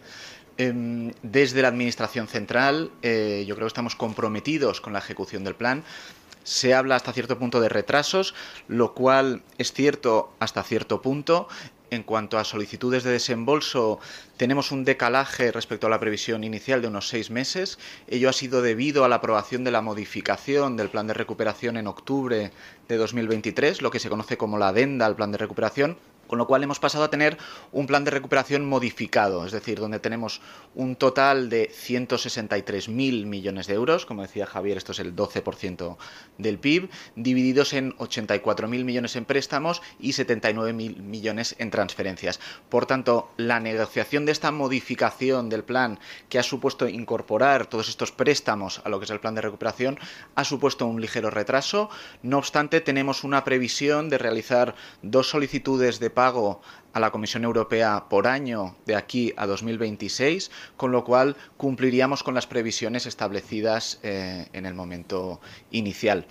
[0.57, 5.55] Em, desde la Administración Central, eh, yo creo que estamos comprometidos con la ejecución del
[5.55, 5.83] plan.
[6.45, 8.33] Se habla hasta cierto punto de retrasos,
[8.69, 11.49] lo cual es cierto hasta cierto punto.
[11.91, 13.99] En cuanto a solicitudes de desembolso,
[14.37, 17.79] tenemos un decalaje respecto a la previsión inicial de unos seis meses.
[18.07, 21.87] Ello ha sido debido a la aprobación de la modificación del plan de recuperación en
[21.87, 22.51] octubre
[22.87, 25.97] de 2023, lo que se conoce como la adenda al plan de recuperación,
[26.29, 27.37] con lo cual hemos pasado a tener
[27.71, 30.41] un plan de recuperación modificado, es decir, donde tenemos
[30.75, 35.97] un total de 163.000 millones de euros, como decía Javier, esto es el 12%
[36.37, 42.39] del PIB, divididos en 84.000 millones en préstamos y 79.000 millones en transferencias.
[42.69, 48.11] Por tanto, la negociación de esta modificación del plan, que ha supuesto incorporar todos estos
[48.11, 49.97] préstamos a lo que es el plan de recuperación,
[50.35, 51.89] ha supuesto un ligero retraso.
[52.21, 56.59] No obstante, tenemos una previsión de realizar dos solicitudes de pago
[56.91, 62.33] a la Comisión Europea por año de aquí a 2026, con lo cual cumpliríamos con
[62.33, 65.39] las previsiones establecidas eh, en el momento
[65.71, 66.25] inicial.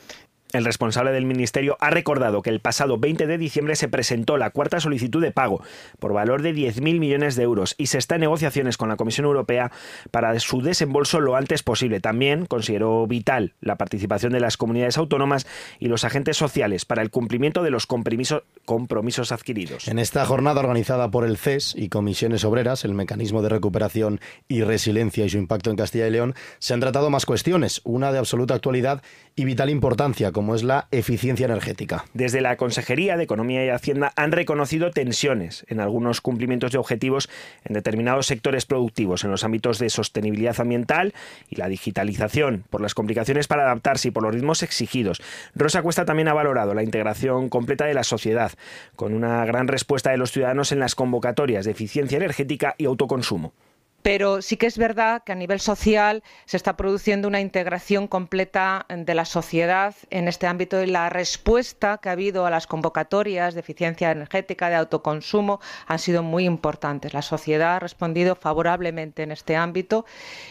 [0.53, 4.49] El responsable del Ministerio ha recordado que el pasado 20 de diciembre se presentó la
[4.51, 5.63] cuarta solicitud de pago
[5.99, 9.27] por valor de 10.000 millones de euros y se está en negociaciones con la Comisión
[9.27, 9.71] Europea
[10.11, 12.01] para su desembolso lo antes posible.
[12.01, 15.47] También consideró vital la participación de las comunidades autónomas
[15.79, 19.87] y los agentes sociales para el cumplimiento de los compromisos adquiridos.
[19.89, 24.63] En esta jornada organizada por el CES y Comisiones Obreras, el Mecanismo de Recuperación y
[24.63, 28.19] Resiliencia y su impacto en Castilla y León, se han tratado más cuestiones, una de
[28.19, 29.03] absoluta actualidad
[29.37, 32.05] y vital importancia como es la eficiencia energética.
[32.15, 37.29] Desde la Consejería de Economía y Hacienda han reconocido tensiones en algunos cumplimientos de objetivos
[37.65, 41.13] en determinados sectores productivos, en los ámbitos de sostenibilidad ambiental
[41.51, 45.21] y la digitalización, por las complicaciones para adaptarse y por los ritmos exigidos.
[45.57, 48.53] Rosa Cuesta también ha valorado la integración completa de la sociedad,
[48.95, 53.55] con una gran respuesta de los ciudadanos en las convocatorias de eficiencia energética y autoconsumo
[54.09, 58.87] pero sí que es verdad que a nivel social se está produciendo una integración completa
[58.89, 63.53] de la sociedad en este ámbito y la respuesta que ha habido a las convocatorias
[63.53, 67.13] de eficiencia energética, de autoconsumo, han sido muy importantes.
[67.13, 70.07] La sociedad ha respondido favorablemente en este ámbito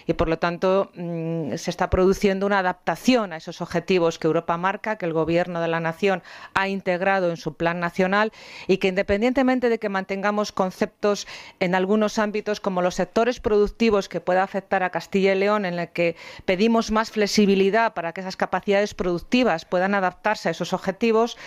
[0.06, 4.56] y, por lo tanto, mm, se está produciendo una adaptación a esos objetivos que Europa
[4.58, 6.22] marca, que el Gobierno de la Nación
[6.54, 8.32] ha integrado en su plan nacional
[8.68, 11.26] y que, independientemente de que mantengamos conceptos
[11.60, 15.80] en algunos ámbitos como los sectores productivos que pueda afectar a Castilla y León, en
[15.80, 21.38] el que pedimos más flexibilidad para que esas capacidades productivas puedan adaptarse a esos objetivos,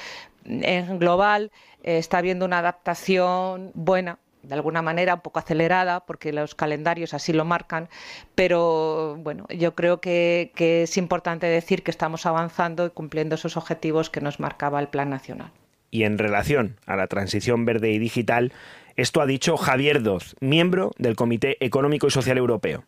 [0.47, 6.33] en global eh, está habiendo una adaptación buena de alguna manera un poco acelerada porque
[6.33, 7.91] los calendarios así lo marcan
[8.35, 13.59] pero bueno yo creo que, que es importante decir que estamos avanzando y cumpliendo esos
[13.59, 15.51] objetivos que nos marcaba el plan nacional.
[15.91, 18.53] Y en relación a la transición verde y digital
[18.97, 22.85] esto ha dicho Javier Doz, miembro del Comité Económico y Social Europeo.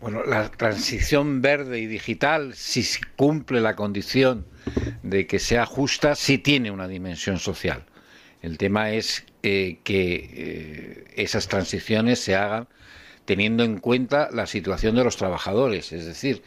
[0.00, 2.82] Bueno, la transición verde y digital, si
[3.16, 4.46] cumple la condición
[5.02, 7.84] de que sea justa, sí tiene una dimensión social.
[8.40, 12.66] El tema es eh, que eh, esas transiciones se hagan
[13.26, 15.92] teniendo en cuenta la situación de los trabajadores.
[15.92, 16.42] Es decir,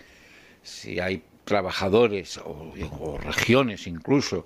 [0.64, 4.46] si hay trabajadores o regiones incluso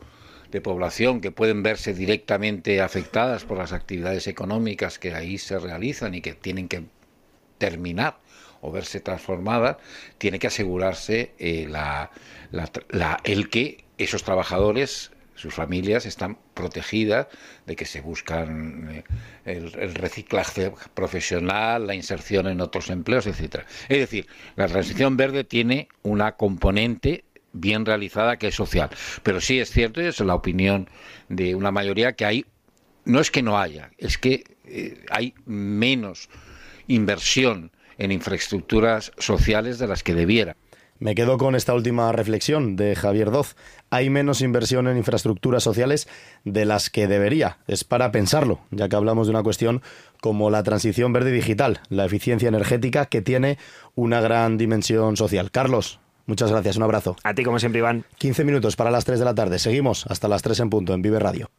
[0.52, 6.16] de población que pueden verse directamente afectadas por las actividades económicas que ahí se realizan
[6.16, 6.84] y que tienen que
[7.58, 8.20] terminar
[8.62, 9.78] o verse transformadas,
[10.18, 12.12] tiene que asegurarse eh, la,
[13.24, 17.28] el que esos trabajadores sus familias están protegidas
[17.68, 19.04] de que se buscan eh,
[19.46, 23.68] el, el, reciclaje profesional, la inserción en otros empleos, etcétera.
[23.88, 28.90] Es decir, la transición verde tiene una componente bien realizada que es social.
[29.24, 30.90] Pero sí es cierto, y es la opinión
[31.30, 32.46] de una mayoría, que hay,
[33.06, 36.30] no es que no haya, es que eh, hay menos
[36.88, 40.56] inversión en infraestructuras sociales de las que debiera.
[41.00, 43.56] Me quedo con esta última reflexión de Javier Doz.
[43.92, 46.08] Hay menos inversión en infraestructuras sociales
[46.44, 47.60] de las que debería.
[47.68, 49.84] Es para pensarlo, ya que hablamos de una cuestión
[50.22, 53.60] como la transición verde digital, la eficiencia energética que tiene
[53.94, 55.52] una gran dimensión social.
[55.52, 57.16] Carlos, muchas gracias, un abrazo.
[57.24, 58.06] A ti como siempre, Iván.
[58.20, 59.58] 15 minutos para las 3 de la tarde.
[59.58, 61.50] Seguimos hasta las 3 en punto en Vive Radio.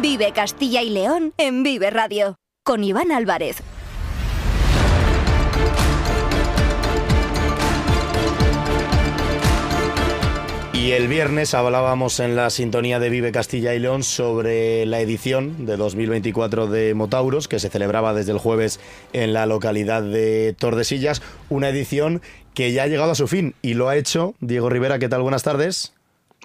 [0.00, 3.62] Vive Castilla y León en Vive Radio con Iván Álvarez.
[10.88, 15.66] Y el viernes hablábamos en la sintonía de Vive Castilla y León sobre la edición
[15.66, 18.80] de 2024 de Motauros, que se celebraba desde el jueves
[19.12, 21.20] en la localidad de Tordesillas.
[21.50, 22.22] Una edición
[22.54, 24.98] que ya ha llegado a su fin y lo ha hecho Diego Rivera.
[24.98, 25.20] ¿Qué tal?
[25.20, 25.92] Buenas tardes.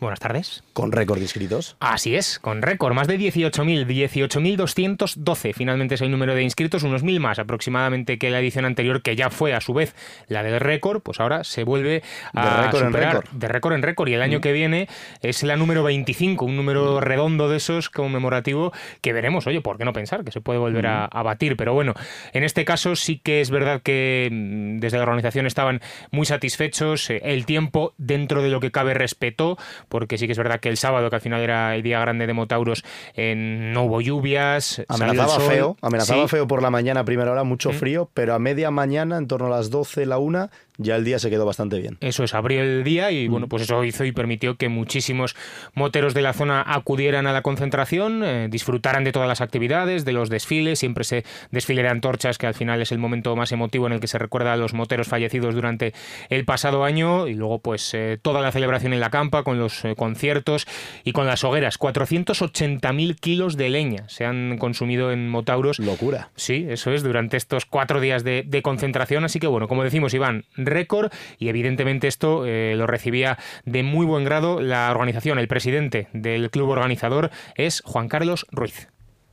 [0.04, 0.64] Buenas tardes.
[0.74, 1.76] Con récord de inscritos.
[1.80, 7.04] Así es, con récord, más de 18.000, 18.212 finalmente es el número de inscritos, unos
[7.04, 9.96] mil más aproximadamente que la edición anterior, que ya fue a su vez
[10.28, 13.30] la del récord, pues ahora se vuelve a de récord superar en récord.
[13.40, 14.42] de récord en récord y el año Mm.
[14.42, 14.88] que viene
[15.22, 19.86] es la número 25, un número redondo de esos conmemorativo que veremos, oye, ¿por qué
[19.86, 21.56] no pensar que se puede volver a, a batir?
[21.56, 21.94] Pero bueno,
[22.34, 27.10] en este caso sí que es verdad que mm, desde la organización estaban muy satisfechos,
[27.10, 29.58] eh, el tiempo dentro de lo que cabe respetó,
[29.94, 32.26] porque sí que es verdad que el sábado, que al final era el día grande
[32.26, 32.84] de Motauros,
[33.16, 36.30] en- no hubo lluvias, Amenazaba feo, amenazaba Sí.
[36.30, 37.76] feo por la mañana a primera hora, mucho Mm.
[37.76, 41.20] frío, pero a media mañana, en torno a las 12, la 1, ya el día
[41.20, 41.98] se quedó bastante bien.
[42.02, 45.36] Eso es, abrió el día y bueno, pues eso hizo y permitió que muchísimos
[45.74, 50.14] moteros de la zona acudieran a la concentración, eh, disfrutaran de todas las actividades, de
[50.14, 53.88] los desfiles, siempre ese desfile de antorchas que al final es el momento más emotivo
[53.88, 55.94] en el que se recuerda a los moteros fallecidos durante
[56.30, 59.86] el pasado año y luego pues eh, toda la celebración en la campa con los
[59.86, 60.66] eh, conciertos
[61.04, 61.80] y con las hogueras.
[61.80, 65.80] 480.000 kilos de leña se han consumido en Motauros.
[65.80, 66.30] Locura.
[66.36, 69.24] Sí, eso es, durante estos cuatro días de, de concentración.
[69.24, 74.06] Así que bueno, como decimos, Iván, récord y evidentemente esto eh, lo recibía de muy
[74.06, 75.40] buen grado la organización.
[75.40, 78.88] El presidente del club organizador es Juan Carlos Ruiz.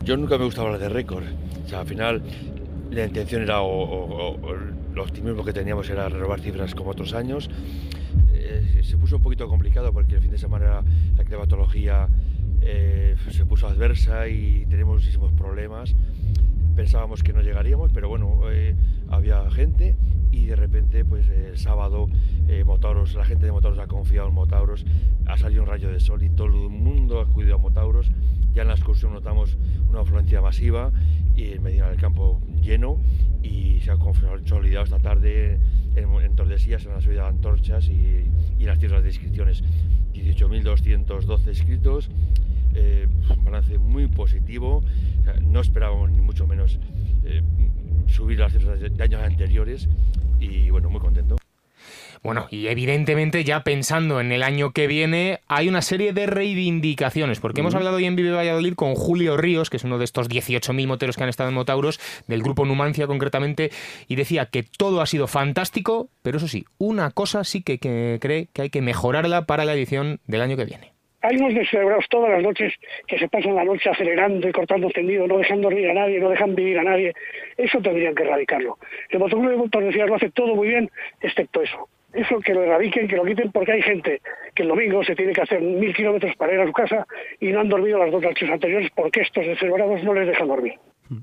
[0.05, 1.25] Yo nunca me gusta hablar de récord.
[1.65, 2.23] O sea, al final
[2.91, 7.13] la intención era, o, o- o el optimismo que teníamos era renovar cifras como otros
[7.15, 7.49] años.
[8.33, 10.83] Eh, se puso un poquito complicado porque el fin de semana
[11.17, 12.09] la climatología
[12.63, 15.95] eh, se puso adversa y tenemos muchísimos problemas.
[16.75, 18.75] Pensábamos que no llegaríamos, pero bueno, eh,
[19.11, 19.95] había gente
[20.31, 22.09] y de repente, pues el sábado,
[22.49, 24.85] eh, Motauros, la gente de Motauros ha confiado en Motauros,
[25.27, 28.11] ha salido un rayo de sol y todo el mundo ha acudido a Motauros.
[28.53, 29.57] Ya en la excursión notamos
[29.89, 30.93] una afluencia masiva
[31.37, 32.99] y en Medina del Campo lleno
[33.43, 35.59] y se ha consolidado esta tarde
[35.95, 38.27] en, en Tordesillas en la subida de antorchas y,
[38.59, 39.65] las tierras de inscripciones.
[40.15, 42.11] 18.212 inscritos,
[42.75, 44.83] eh, un balance muy positivo.
[45.41, 46.79] No esperábamos ni mucho menos
[47.25, 47.43] eh,
[48.07, 49.89] subir las cifras de años anteriores
[50.41, 51.37] y bueno, muy contento.
[52.23, 57.41] Bueno, y evidentemente ya pensando en el año que viene, hay una serie de reivindicaciones,
[57.41, 60.29] porque hemos hablado hoy en Vive Valladolid con Julio Ríos, que es uno de estos
[60.29, 63.71] 18.000 moteros que han estado en Motauros, del grupo Numancia concretamente,
[64.07, 68.19] y decía que todo ha sido fantástico, pero eso sí, una cosa sí que, que
[68.21, 71.00] cree que hay que mejorarla para la edición del año que viene.
[71.23, 72.73] Hay unos descerebrados todas las noches
[73.07, 76.31] que se pasan la noche acelerando y cortando tendido, no dejan dormir a nadie, no
[76.31, 77.13] dejan vivir a nadie.
[77.57, 78.79] Eso tendrían que erradicarlo.
[79.11, 81.89] El motor de Tordesillas lo hace todo muy bien, excepto eso.
[82.15, 84.21] Eso que lo erradiquen, que lo quiten, porque hay gente
[84.55, 87.07] que el domingo se tiene que hacer mil kilómetros para ir a su casa
[87.39, 90.75] y no han dormido las dos noches anteriores porque estos descerebrados no les dejan dormir.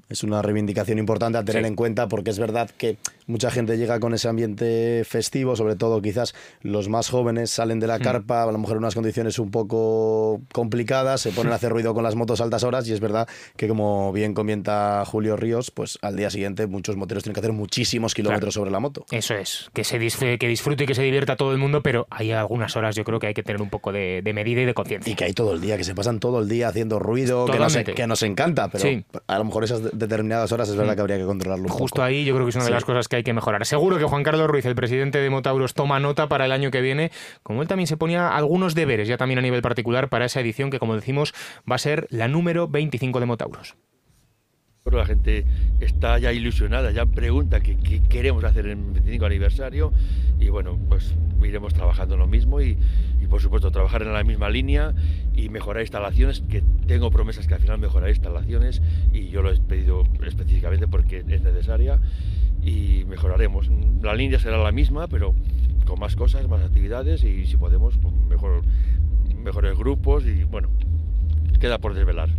[0.09, 1.67] Es una reivindicación importante a tener Sí.
[1.67, 6.01] en cuenta porque es verdad que mucha gente llega con ese ambiente festivo, sobre todo
[6.01, 9.51] quizás los más jóvenes salen de la carpa, a lo mejor en unas condiciones un
[9.51, 12.99] poco complicadas, se ponen a hacer ruido con las motos a altas horas y es
[12.99, 17.39] verdad que como bien comenta Julio Ríos, pues al día siguiente muchos moteros tienen que
[17.41, 19.05] hacer muchísimos kilómetros sobre la moto.
[19.11, 22.07] Eso es, que se disfrute, que disfrute y que se divierta todo el mundo, pero
[22.09, 24.65] hay algunas horas yo creo que hay que tener un poco de, de medida y
[24.65, 25.11] de conciencia.
[25.11, 27.59] Y que hay todo el día, que se pasan todo el día haciendo ruido, que
[27.59, 29.03] nos, que nos encanta, pero Sí.
[29.27, 31.95] a lo mejor esas de- determinadas horas es verdad que habría que controlarlo un Justo
[31.95, 32.03] poco.
[32.03, 32.73] ahí yo creo que es una de Sí.
[32.73, 33.65] las cosas que hay que mejorar.
[33.65, 36.81] Seguro que Juan Carlos Ruiz, el presidente de Motauros, toma nota para el año que
[36.81, 37.11] viene,
[37.43, 40.69] como él también se ponía algunos deberes, ya también a nivel particular, para esa edición
[40.71, 41.33] que, como decimos,
[41.69, 43.75] va a ser la número 25 de Motauros.
[44.95, 45.45] La gente
[45.81, 47.75] está ya ilusionada, ya pregunta qué,
[48.09, 49.91] queremos hacer en el 25 aniversario
[50.39, 51.13] y bueno, pues
[51.43, 52.77] iremos trabajando en lo mismo y,
[53.29, 54.93] por supuesto trabajar en la misma línea
[55.35, 58.81] y mejorar instalaciones, que tengo promesas que al final mejoraré instalaciones
[59.11, 61.99] y yo lo he pedido específicamente porque es necesaria
[62.63, 63.69] y mejoraremos.
[64.01, 65.35] La línea será la misma, pero
[65.85, 68.61] con más cosas, más actividades y si podemos, pues mejor,
[69.35, 70.69] mejores grupos y bueno,
[71.59, 72.29] queda por desvelar.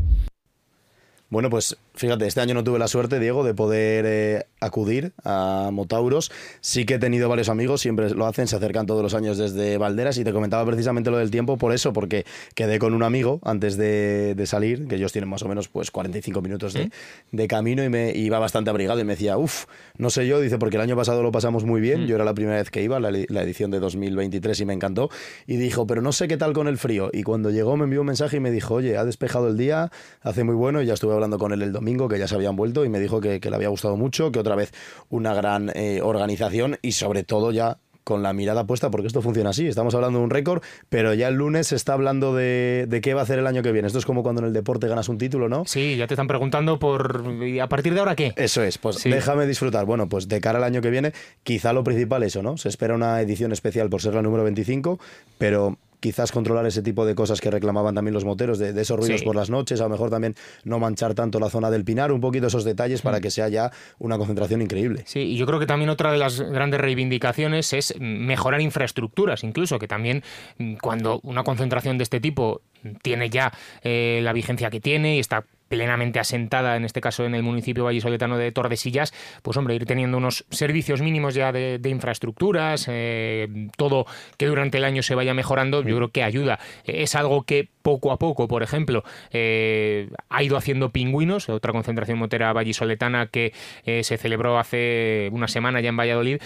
[1.30, 5.70] Bueno, pues fíjate, este año no tuve la suerte, Diego, de poder eh, acudir a
[5.72, 6.30] Motauros.
[6.60, 9.76] Sí que he tenido varios amigos, siempre lo hacen, se acercan todos los años desde
[9.78, 12.24] Valderas y te comentaba precisamente lo del tiempo por eso, porque
[12.54, 16.40] quedé con un amigo antes de, salir, que ellos tienen más o menos pues 45
[16.40, 16.90] minutos de,
[17.32, 20.58] de, camino y me iba bastante abrigado y me decía, uff, no sé yo, dice,
[20.58, 22.06] porque el año pasado lo pasamos muy bien, mm.
[22.06, 25.10] yo era la primera vez que iba, la, la, edición de 2023 y me encantó,
[25.46, 27.10] y dijo, pero no sé qué tal con el frío.
[27.12, 29.90] Y cuando llegó me envió un mensaje y me dijo, oye, ha despejado el día,
[30.22, 32.56] hace muy bueno y ya estuve hablando con él el domingo, que ya se habían
[32.56, 34.72] vuelto, y me dijo que, le había gustado mucho, que otra vez
[35.08, 39.50] una gran eh, organización y sobre todo ya con la mirada puesta, porque esto funciona
[39.50, 39.66] así.
[39.66, 43.12] Estamos hablando de un récord, pero ya el lunes se está hablando de, de, qué
[43.12, 43.86] va a hacer el año que viene.
[43.86, 45.64] Esto es como cuando en el deporte ganas un título, ¿no?
[45.66, 47.22] Sí, ya te están preguntando por.
[47.42, 48.32] ¿Y a partir de ahora qué?
[48.36, 49.84] Eso es, pues déjame disfrutar.
[49.84, 51.12] Bueno, pues de cara al año que viene,
[51.42, 52.56] quizá lo principal eso, ¿no?
[52.56, 54.98] Se espera una edición especial por ser la número 25,
[55.36, 59.22] pero quizás controlar ese tipo de cosas que reclamaban también los moteros, de, esos ruidos
[59.22, 60.34] por las noches, a lo mejor también
[60.64, 63.20] no manchar tanto la zona del Pinar, un poquito esos detalles para mm.
[63.20, 65.02] que sea ya una concentración increíble.
[65.06, 69.78] Sí, y yo creo que también otra de las grandes reivindicaciones es mejorar infraestructuras, incluso
[69.78, 70.22] que también
[70.58, 72.62] mm, cuando una concentración de este tipo
[73.02, 77.34] tiene ya eh, la vigencia que tiene y está plenamente asentada, en este caso en
[77.34, 79.12] el municipio vallisoletano de Tordesillas,
[79.42, 84.06] pues hombre, ir teniendo unos servicios mínimos ya de, infraestructuras, eh, todo
[84.36, 86.58] que durante el año se vaya mejorando, yo creo que ayuda.
[86.84, 89.02] Es algo que poco a poco, por ejemplo,
[89.32, 93.54] eh, ha ido haciendo pingüinos, otra concentración motera vallisoletana que
[93.84, 96.38] eh, se celebró hace una semana ya en Valladolid,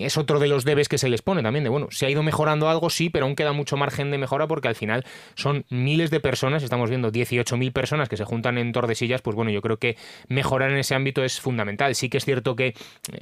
[0.00, 2.22] es otro de los debes que se les pone también, de bueno, se ha ido
[2.22, 5.04] mejorando algo, sí, pero aún queda mucho margen de mejora porque al final
[5.34, 9.50] son miles de personas, estamos viendo 18.000 personas que se juntan en Tordesillas, pues bueno,
[9.50, 9.96] yo creo que
[10.28, 11.96] mejorar en ese ámbito es fundamental.
[11.96, 12.74] Sí que es cierto que eh,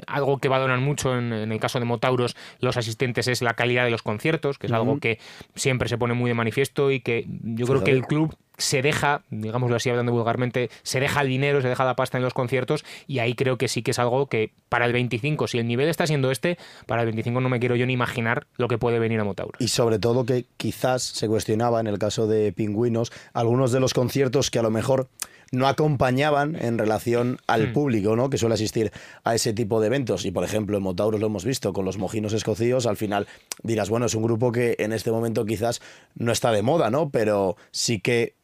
[0.06, 3.90] algo que valoran mucho en, el caso de Motauros los asistentes es la calidad de
[3.90, 5.18] los conciertos, que es algo que
[5.54, 9.22] siempre se pone muy de manifiesto y que yo creo que el club se deja,
[9.30, 12.84] digámoslo así hablando vulgarmente, se deja el dinero, se deja la pasta en los conciertos
[13.06, 15.88] y ahí creo que sí que es algo que para el 25, si el nivel
[15.88, 18.98] está siendo este, para el 25 no me quiero yo ni imaginar lo que puede
[18.98, 19.58] venir a Motauro.
[19.58, 23.94] Y sobre todo que quizás se cuestionaba en el caso de Pingüinos algunos de los
[23.94, 25.08] conciertos que a lo mejor
[25.52, 27.72] no acompañaban en relación al hmm.
[27.72, 28.30] público, ¿no?
[28.30, 28.92] Que suele asistir
[29.24, 30.24] a ese tipo de eventos.
[30.24, 32.86] Y por ejemplo, en Motauros lo hemos visto con los mojinos escocíos.
[32.86, 33.26] Al final
[33.62, 35.80] dirás, bueno, es un grupo que en este momento quizás
[36.14, 37.10] no está de moda, ¿no?
[37.10, 38.34] Pero sí que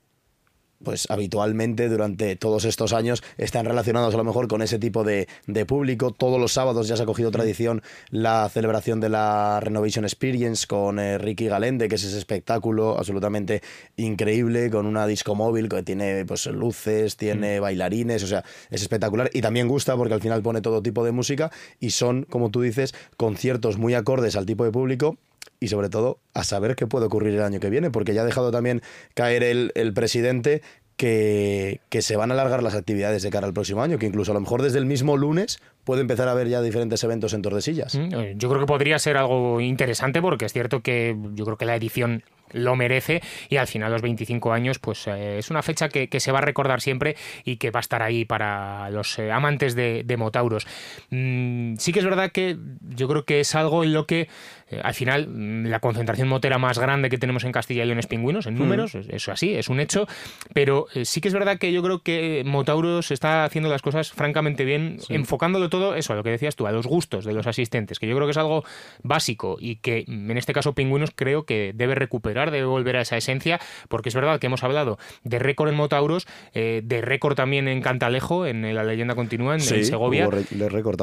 [0.86, 5.26] pues habitualmente durante todos estos años están relacionados a lo mejor con ese tipo de,
[5.66, 6.12] público.
[6.12, 11.00] Todos los sábados ya se ha cogido tradición la celebración de la Renovation Experience con
[11.00, 13.62] eh, Ricky Galende, que es ese espectáculo absolutamente
[13.96, 17.62] increíble, con una disco móvil que tiene pues luces, tiene mm.
[17.62, 21.10] bailarines, o sea, es espectacular y también gusta porque al final pone todo tipo de
[21.10, 25.18] música y son, como tú dices, conciertos muy acordes al tipo de público
[25.60, 28.24] y sobre todo a saber qué puede ocurrir el año que viene, porque ya ha
[28.24, 28.82] dejado también
[29.14, 30.62] caer el, el presidente
[30.96, 34.32] que, que, se van a alargar las actividades de cara al próximo año, que incluso
[34.32, 37.40] a lo mejor desde el mismo lunes puede empezar a haber ya diferentes eventos en
[37.40, 37.94] Tordesillas.
[37.94, 41.56] Mm, eh, yo creo que podría ser algo interesante porque es cierto que yo creo
[41.56, 45.62] que la edición lo merece y al final los 25 años pues eh, es una
[45.62, 49.18] fecha que, se va a recordar siempre y que va a estar ahí para los
[49.18, 50.66] eh, amantes de, Motauros.
[51.10, 54.28] Mm, sí que es verdad que yo creo que es algo en lo que
[54.70, 57.98] eh, al final mm, la concentración motera más grande que tenemos en Castilla y León
[57.98, 58.58] es pingüinos, en mm.
[58.58, 60.08] números, eso así, es un hecho,
[60.54, 64.64] pero sí que es verdad que yo creo que Motauros está haciendo las cosas francamente
[64.64, 67.98] bien, enfocándolo todo, eso, a lo que decías tú, a los gustos de los asistentes,
[67.98, 68.64] que yo creo que es algo
[69.02, 73.16] básico y que en este caso pingüinos creo que debe recuperar de volver a esa
[73.16, 77.68] esencia, porque es verdad que hemos hablado de récord en Motauros, eh, de récord también
[77.68, 80.28] en Cantalejo, en La Leyenda Continúa, en, Segovia.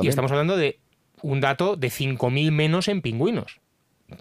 [0.02, 0.80] y estamos hablando de
[1.22, 3.60] un dato de 5.000 menos en pingüinos.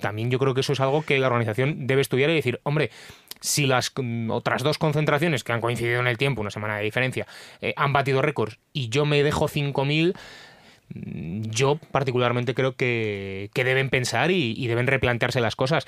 [0.01, 2.91] También yo creo que eso es algo que la organización debe estudiar y decir, hombre,
[3.43, 3.93] si las
[4.31, 7.27] otras dos concentraciones que han coincidido en el tiempo, una semana de diferencia,
[7.61, 10.15] eh, han batido récords y yo me dejo 5.000
[10.95, 15.87] mm, yo particularmente creo que, deben pensar y, deben replantearse las cosas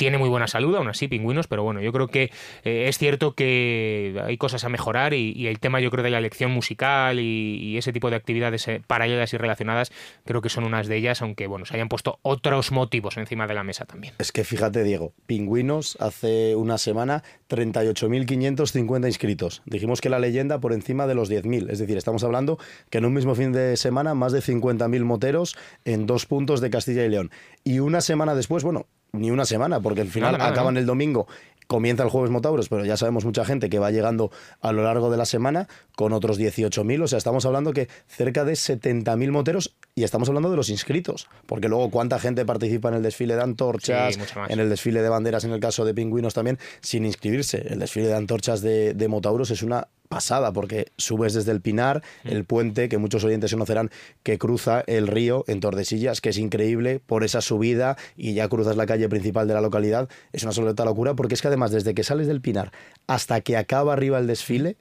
[0.00, 2.30] tiene muy buena salud, aún así, pingüinos, pero bueno, yo creo que
[2.64, 6.16] eh, es cierto que hay cosas a mejorar y, el tema yo creo de la
[6.16, 9.92] elección musical y, ese tipo de actividades eh, paralelas y relacionadas,
[10.24, 13.52] creo que son unas de ellas, aunque bueno, se hayan puesto otros motivos encima de
[13.52, 14.14] la mesa también.
[14.18, 19.60] Es que fíjate, Diego, pingüinos hace una semana 38.550 inscritos.
[19.66, 23.04] Dijimos que la leyenda por encima de los 10.000, es decir, estamos hablando que en
[23.04, 27.10] un mismo fin de semana más de 50.000 moteros en dos puntos de Castilla y
[27.10, 27.30] León.
[27.64, 31.26] Y una semana después, bueno, ni una semana, porque al final acaban el domingo
[31.70, 35.08] comienza el jueves Motauros, pero ya sabemos mucha gente que va llegando a lo largo
[35.08, 39.76] de la semana con otros 18.000, o sea, estamos hablando que cerca de 70.000 moteros
[39.94, 43.42] y estamos hablando de los inscritos, porque luego cuánta gente participa en el desfile de
[43.42, 47.64] antorchas, en el desfile de banderas en el caso de pingüinos también, sin inscribirse.
[47.68, 52.02] El desfile de antorchas de, de Motauros es una pasada, porque subes desde el Pinar,
[52.24, 52.28] mm.
[52.28, 53.90] el puente, que muchos oyentes conocerán,
[54.24, 58.76] que cruza el río en Tordesillas, que es increíble por esa subida y ya cruzas
[58.76, 60.08] la calle principal de la localidad.
[60.32, 62.72] Es una absoluta locura, porque es que además desde que sales del Pinar
[63.06, 64.76] hasta que acaba arriba el desfile,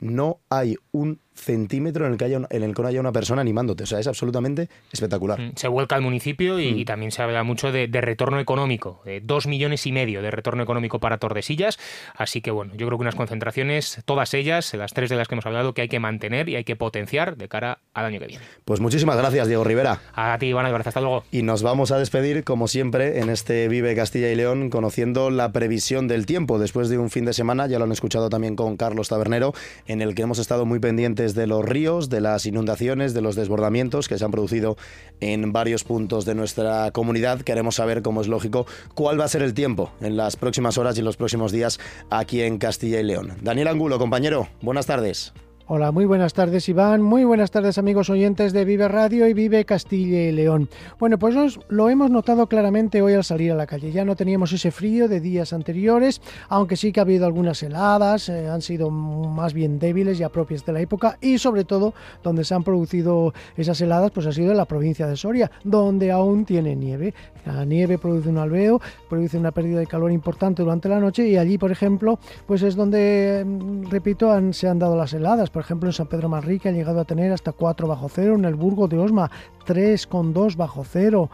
[0.00, 3.40] no hay un centímetro en el que haya en el que no haya una persona
[3.40, 3.84] animándote.
[3.84, 5.40] O sea, es absolutamente espectacular.
[5.40, 6.84] Mm, se vuelca al municipio y, mm.
[6.84, 10.98] también se habla mucho de, retorno económico, de dos millones y medio de retorno económico
[10.98, 11.78] para Tordesillas.
[12.14, 15.34] Así que bueno, yo creo que unas concentraciones, todas ellas, las tres de las que
[15.34, 18.26] hemos hablado, que hay que mantener y hay que potenciar de cara al año que
[18.26, 18.44] viene.
[18.64, 20.00] Pues muchísimas gracias, Diego Rivera.
[20.14, 20.88] A ti, Iván, gracias.
[20.88, 21.24] Hasta luego.
[21.30, 25.52] Y nos vamos a despedir, como siempre, en este Vive Castilla y León, conociendo la
[25.52, 28.76] previsión del tiempo después de un fin de semana, ya lo han escuchado también con
[28.76, 29.54] Carlos Tabernero,
[29.86, 33.36] en el que hemos estado muy pendientes de los ríos de las inundaciones, de los
[33.36, 34.76] desbordamientos que se han producido
[35.20, 37.42] en varios puntos de nuestra comunidad.
[37.42, 40.96] Queremos saber, como es lógico, cuál va a ser el tiempo en las próximas horas
[40.96, 41.78] y en los próximos días
[42.10, 43.34] aquí en Castilla y León.
[43.40, 45.32] Daniel Angulo, compañero, buenas tardes.
[45.74, 49.64] Hola, muy buenas tardes Iván, muy buenas tardes amigos oyentes de Vive Radio y Vive
[49.64, 50.68] Castilla y León.
[50.98, 53.90] Bueno, pues lo hemos notado claramente hoy al salir a la calle.
[53.90, 56.20] Ya no teníamos ese frío de días anteriores,
[56.50, 60.62] aunque sí que ha habido algunas heladas, eh, han sido más bien débiles, ya propias
[60.66, 64.50] de la época, y sobre todo donde se han producido esas heladas, pues ha sido
[64.50, 67.14] en la provincia de Soria, donde aún tiene nieve.
[67.46, 71.38] La nieve produce un alveo, produce una pérdida de calor importante durante la noche y
[71.38, 75.48] allí, por ejemplo, pues es donde, mm, repito, se han dado las heladas.
[75.62, 78.54] Ejemplo, en San Pedro Manrique ha llegado a tener hasta 4 bajo cero, en el
[78.54, 79.30] Burgo de Osma
[79.66, 81.30] 3,2 bajo cero.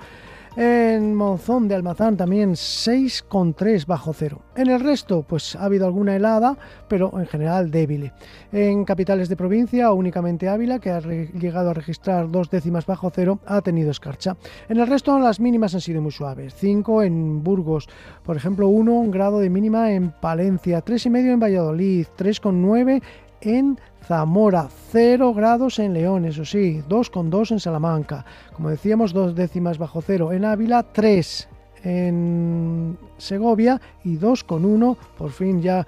[0.60, 4.40] En Monzón de Almazán también 6,3 bajo cero.
[4.56, 6.58] En el resto, pues ha habido alguna helada,
[6.88, 8.10] pero en general débil.
[8.50, 13.38] En capitales de provincia, únicamente Ávila, que ha llegado a registrar dos décimas bajo cero,
[13.46, 14.36] ha tenido escarcha.
[14.68, 16.54] En el resto, las mínimas han sido muy suaves.
[16.56, 17.88] 5 en Burgos,
[18.24, 23.00] por ejemplo, 1 grado de mínima en Palencia, 3,5 en Valladolid, 3,9
[23.40, 28.24] en Zamora, 0 grados en León, eso sí, 2,2 en Salamanca.
[28.54, 31.48] Como decíamos, dos décimas bajo cero en Ávila, 3
[31.84, 35.86] en Segovia y 2,1, por fin ya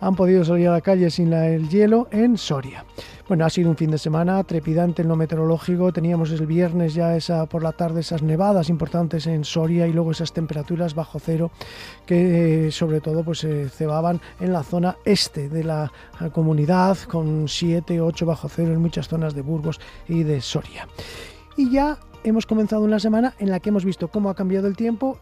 [0.00, 2.84] han podido salir a la calle sin el hielo en Soria.
[3.28, 5.92] Bueno, ha sido un fin de semana trepidante en lo meteorológico.
[5.92, 10.10] Teníamos el viernes ya esa por la tarde esas nevadas importantes en Soria y luego
[10.10, 11.52] esas temperaturas bajo cero
[12.06, 15.92] que eh, sobre todo pues se cebaban en la zona este de la
[16.32, 20.88] comunidad con 7, 8 bajo cero en muchas zonas de Burgos y de Soria.
[21.56, 24.76] Y ya hemos comenzado una semana en la que hemos visto cómo ha cambiado el
[24.76, 25.18] tiempo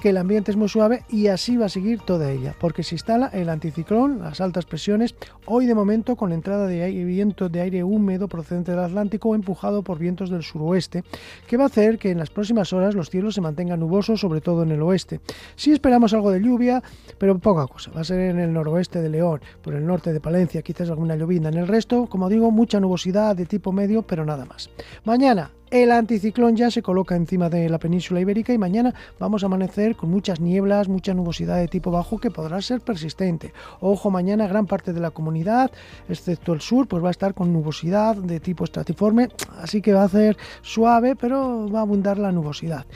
[0.00, 2.94] que el ambiente es muy suave y así va a seguir toda ella, porque se
[2.94, 5.14] instala el anticiclón, las altas presiones,
[5.46, 9.82] hoy de momento con entrada de aire, viento de aire húmedo procedente del Atlántico empujado
[9.82, 11.04] por vientos del suroeste,
[11.46, 14.40] que va a hacer que en las próximas horas los cielos se mantengan nubosos, sobre
[14.40, 15.20] todo en el oeste.
[15.54, 16.82] Sí esperamos algo de lluvia,
[17.18, 17.90] pero poca cosa.
[17.92, 21.16] Va a ser en el noroeste de León, por el norte de Palencia, quizás alguna
[21.16, 21.48] llovina.
[21.48, 24.70] En el resto, como digo, mucha nubosidad de tipo medio, pero nada más.
[25.04, 29.46] Mañana, el anticiclón ya se coloca encima de la península ibérica y mañana vamos a
[29.46, 33.52] amanecer con muchas nieblas, mucha nubosidad de tipo bajo que podrá ser persistente.
[33.80, 35.70] Ojo, mañana gran parte de la comunidad,
[36.08, 39.28] excepto el sur, pues va a estar con nubosidad de tipo estratiforme,
[39.60, 42.86] así que va a ser suave, pero va a abundar la nubosidad.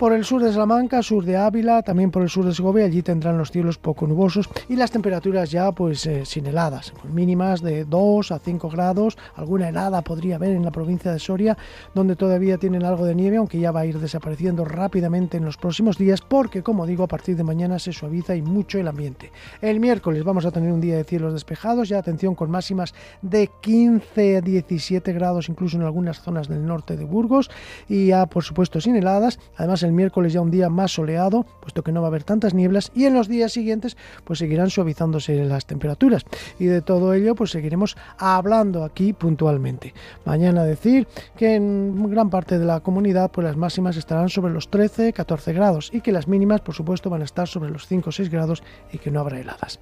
[0.00, 3.02] Por el sur de Salamanca, sur de Ávila, también por el sur de Segovia, allí
[3.02, 7.84] tendrán los cielos poco nubosos y las temperaturas ya pues eh, sin heladas, mínimas de
[7.84, 11.58] 2 a 5 grados, alguna helada podría haber en la provincia de Soria,
[11.94, 15.56] donde todavía tienen algo de nieve, aunque ya va a ir desapareciendo rápidamente en los
[15.56, 19.32] próximos días, porque como digo, a partir de mañana se suaviza y mucho el ambiente.
[19.60, 23.50] El miércoles vamos a tener un día de cielos despejados, ya atención con máximas de
[23.60, 27.50] 15 a 17 grados, incluso en algunas zonas del norte de Burgos,
[27.88, 31.82] y ya por supuesto sin heladas, además el miércoles ya un día más soleado, puesto
[31.82, 35.44] que no va a haber tantas nieblas, y en los días siguientes pues seguirán suavizándose
[35.44, 36.24] las temperaturas.
[36.58, 39.94] Y de todo ello pues seguiremos hablando aquí puntualmente.
[40.24, 41.06] Mañana decir
[41.36, 45.52] que en gran parte de la comunidad pues las máximas estarán sobre los 13, 14
[45.52, 48.30] grados y que las mínimas por supuesto van a estar sobre los 5 o 6
[48.30, 49.80] grados y que no habrá heladas.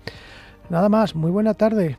[0.70, 1.98] Nada más, muy buena tarde.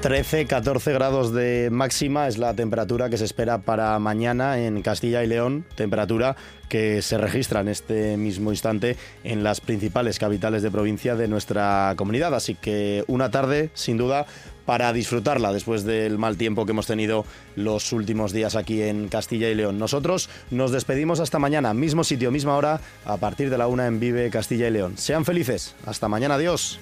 [0.00, 5.24] 13, 14 grados de máxima es la temperatura que se espera para mañana en Castilla
[5.24, 6.36] y León, temperatura
[6.68, 11.94] que se registra en este mismo instante en las principales capitales de provincia de nuestra
[11.96, 12.32] comunidad.
[12.36, 14.26] Así que una tarde, sin duda,
[14.66, 17.24] para disfrutarla después del mal tiempo que hemos tenido
[17.56, 19.80] los últimos días aquí en Castilla y León.
[19.80, 23.98] Nosotros nos despedimos hasta mañana, mismo sitio, misma hora, a partir de la una en
[23.98, 24.96] Vive Castilla y León.
[24.96, 25.74] Sean felices.
[25.86, 26.78] Hasta mañana, adiós.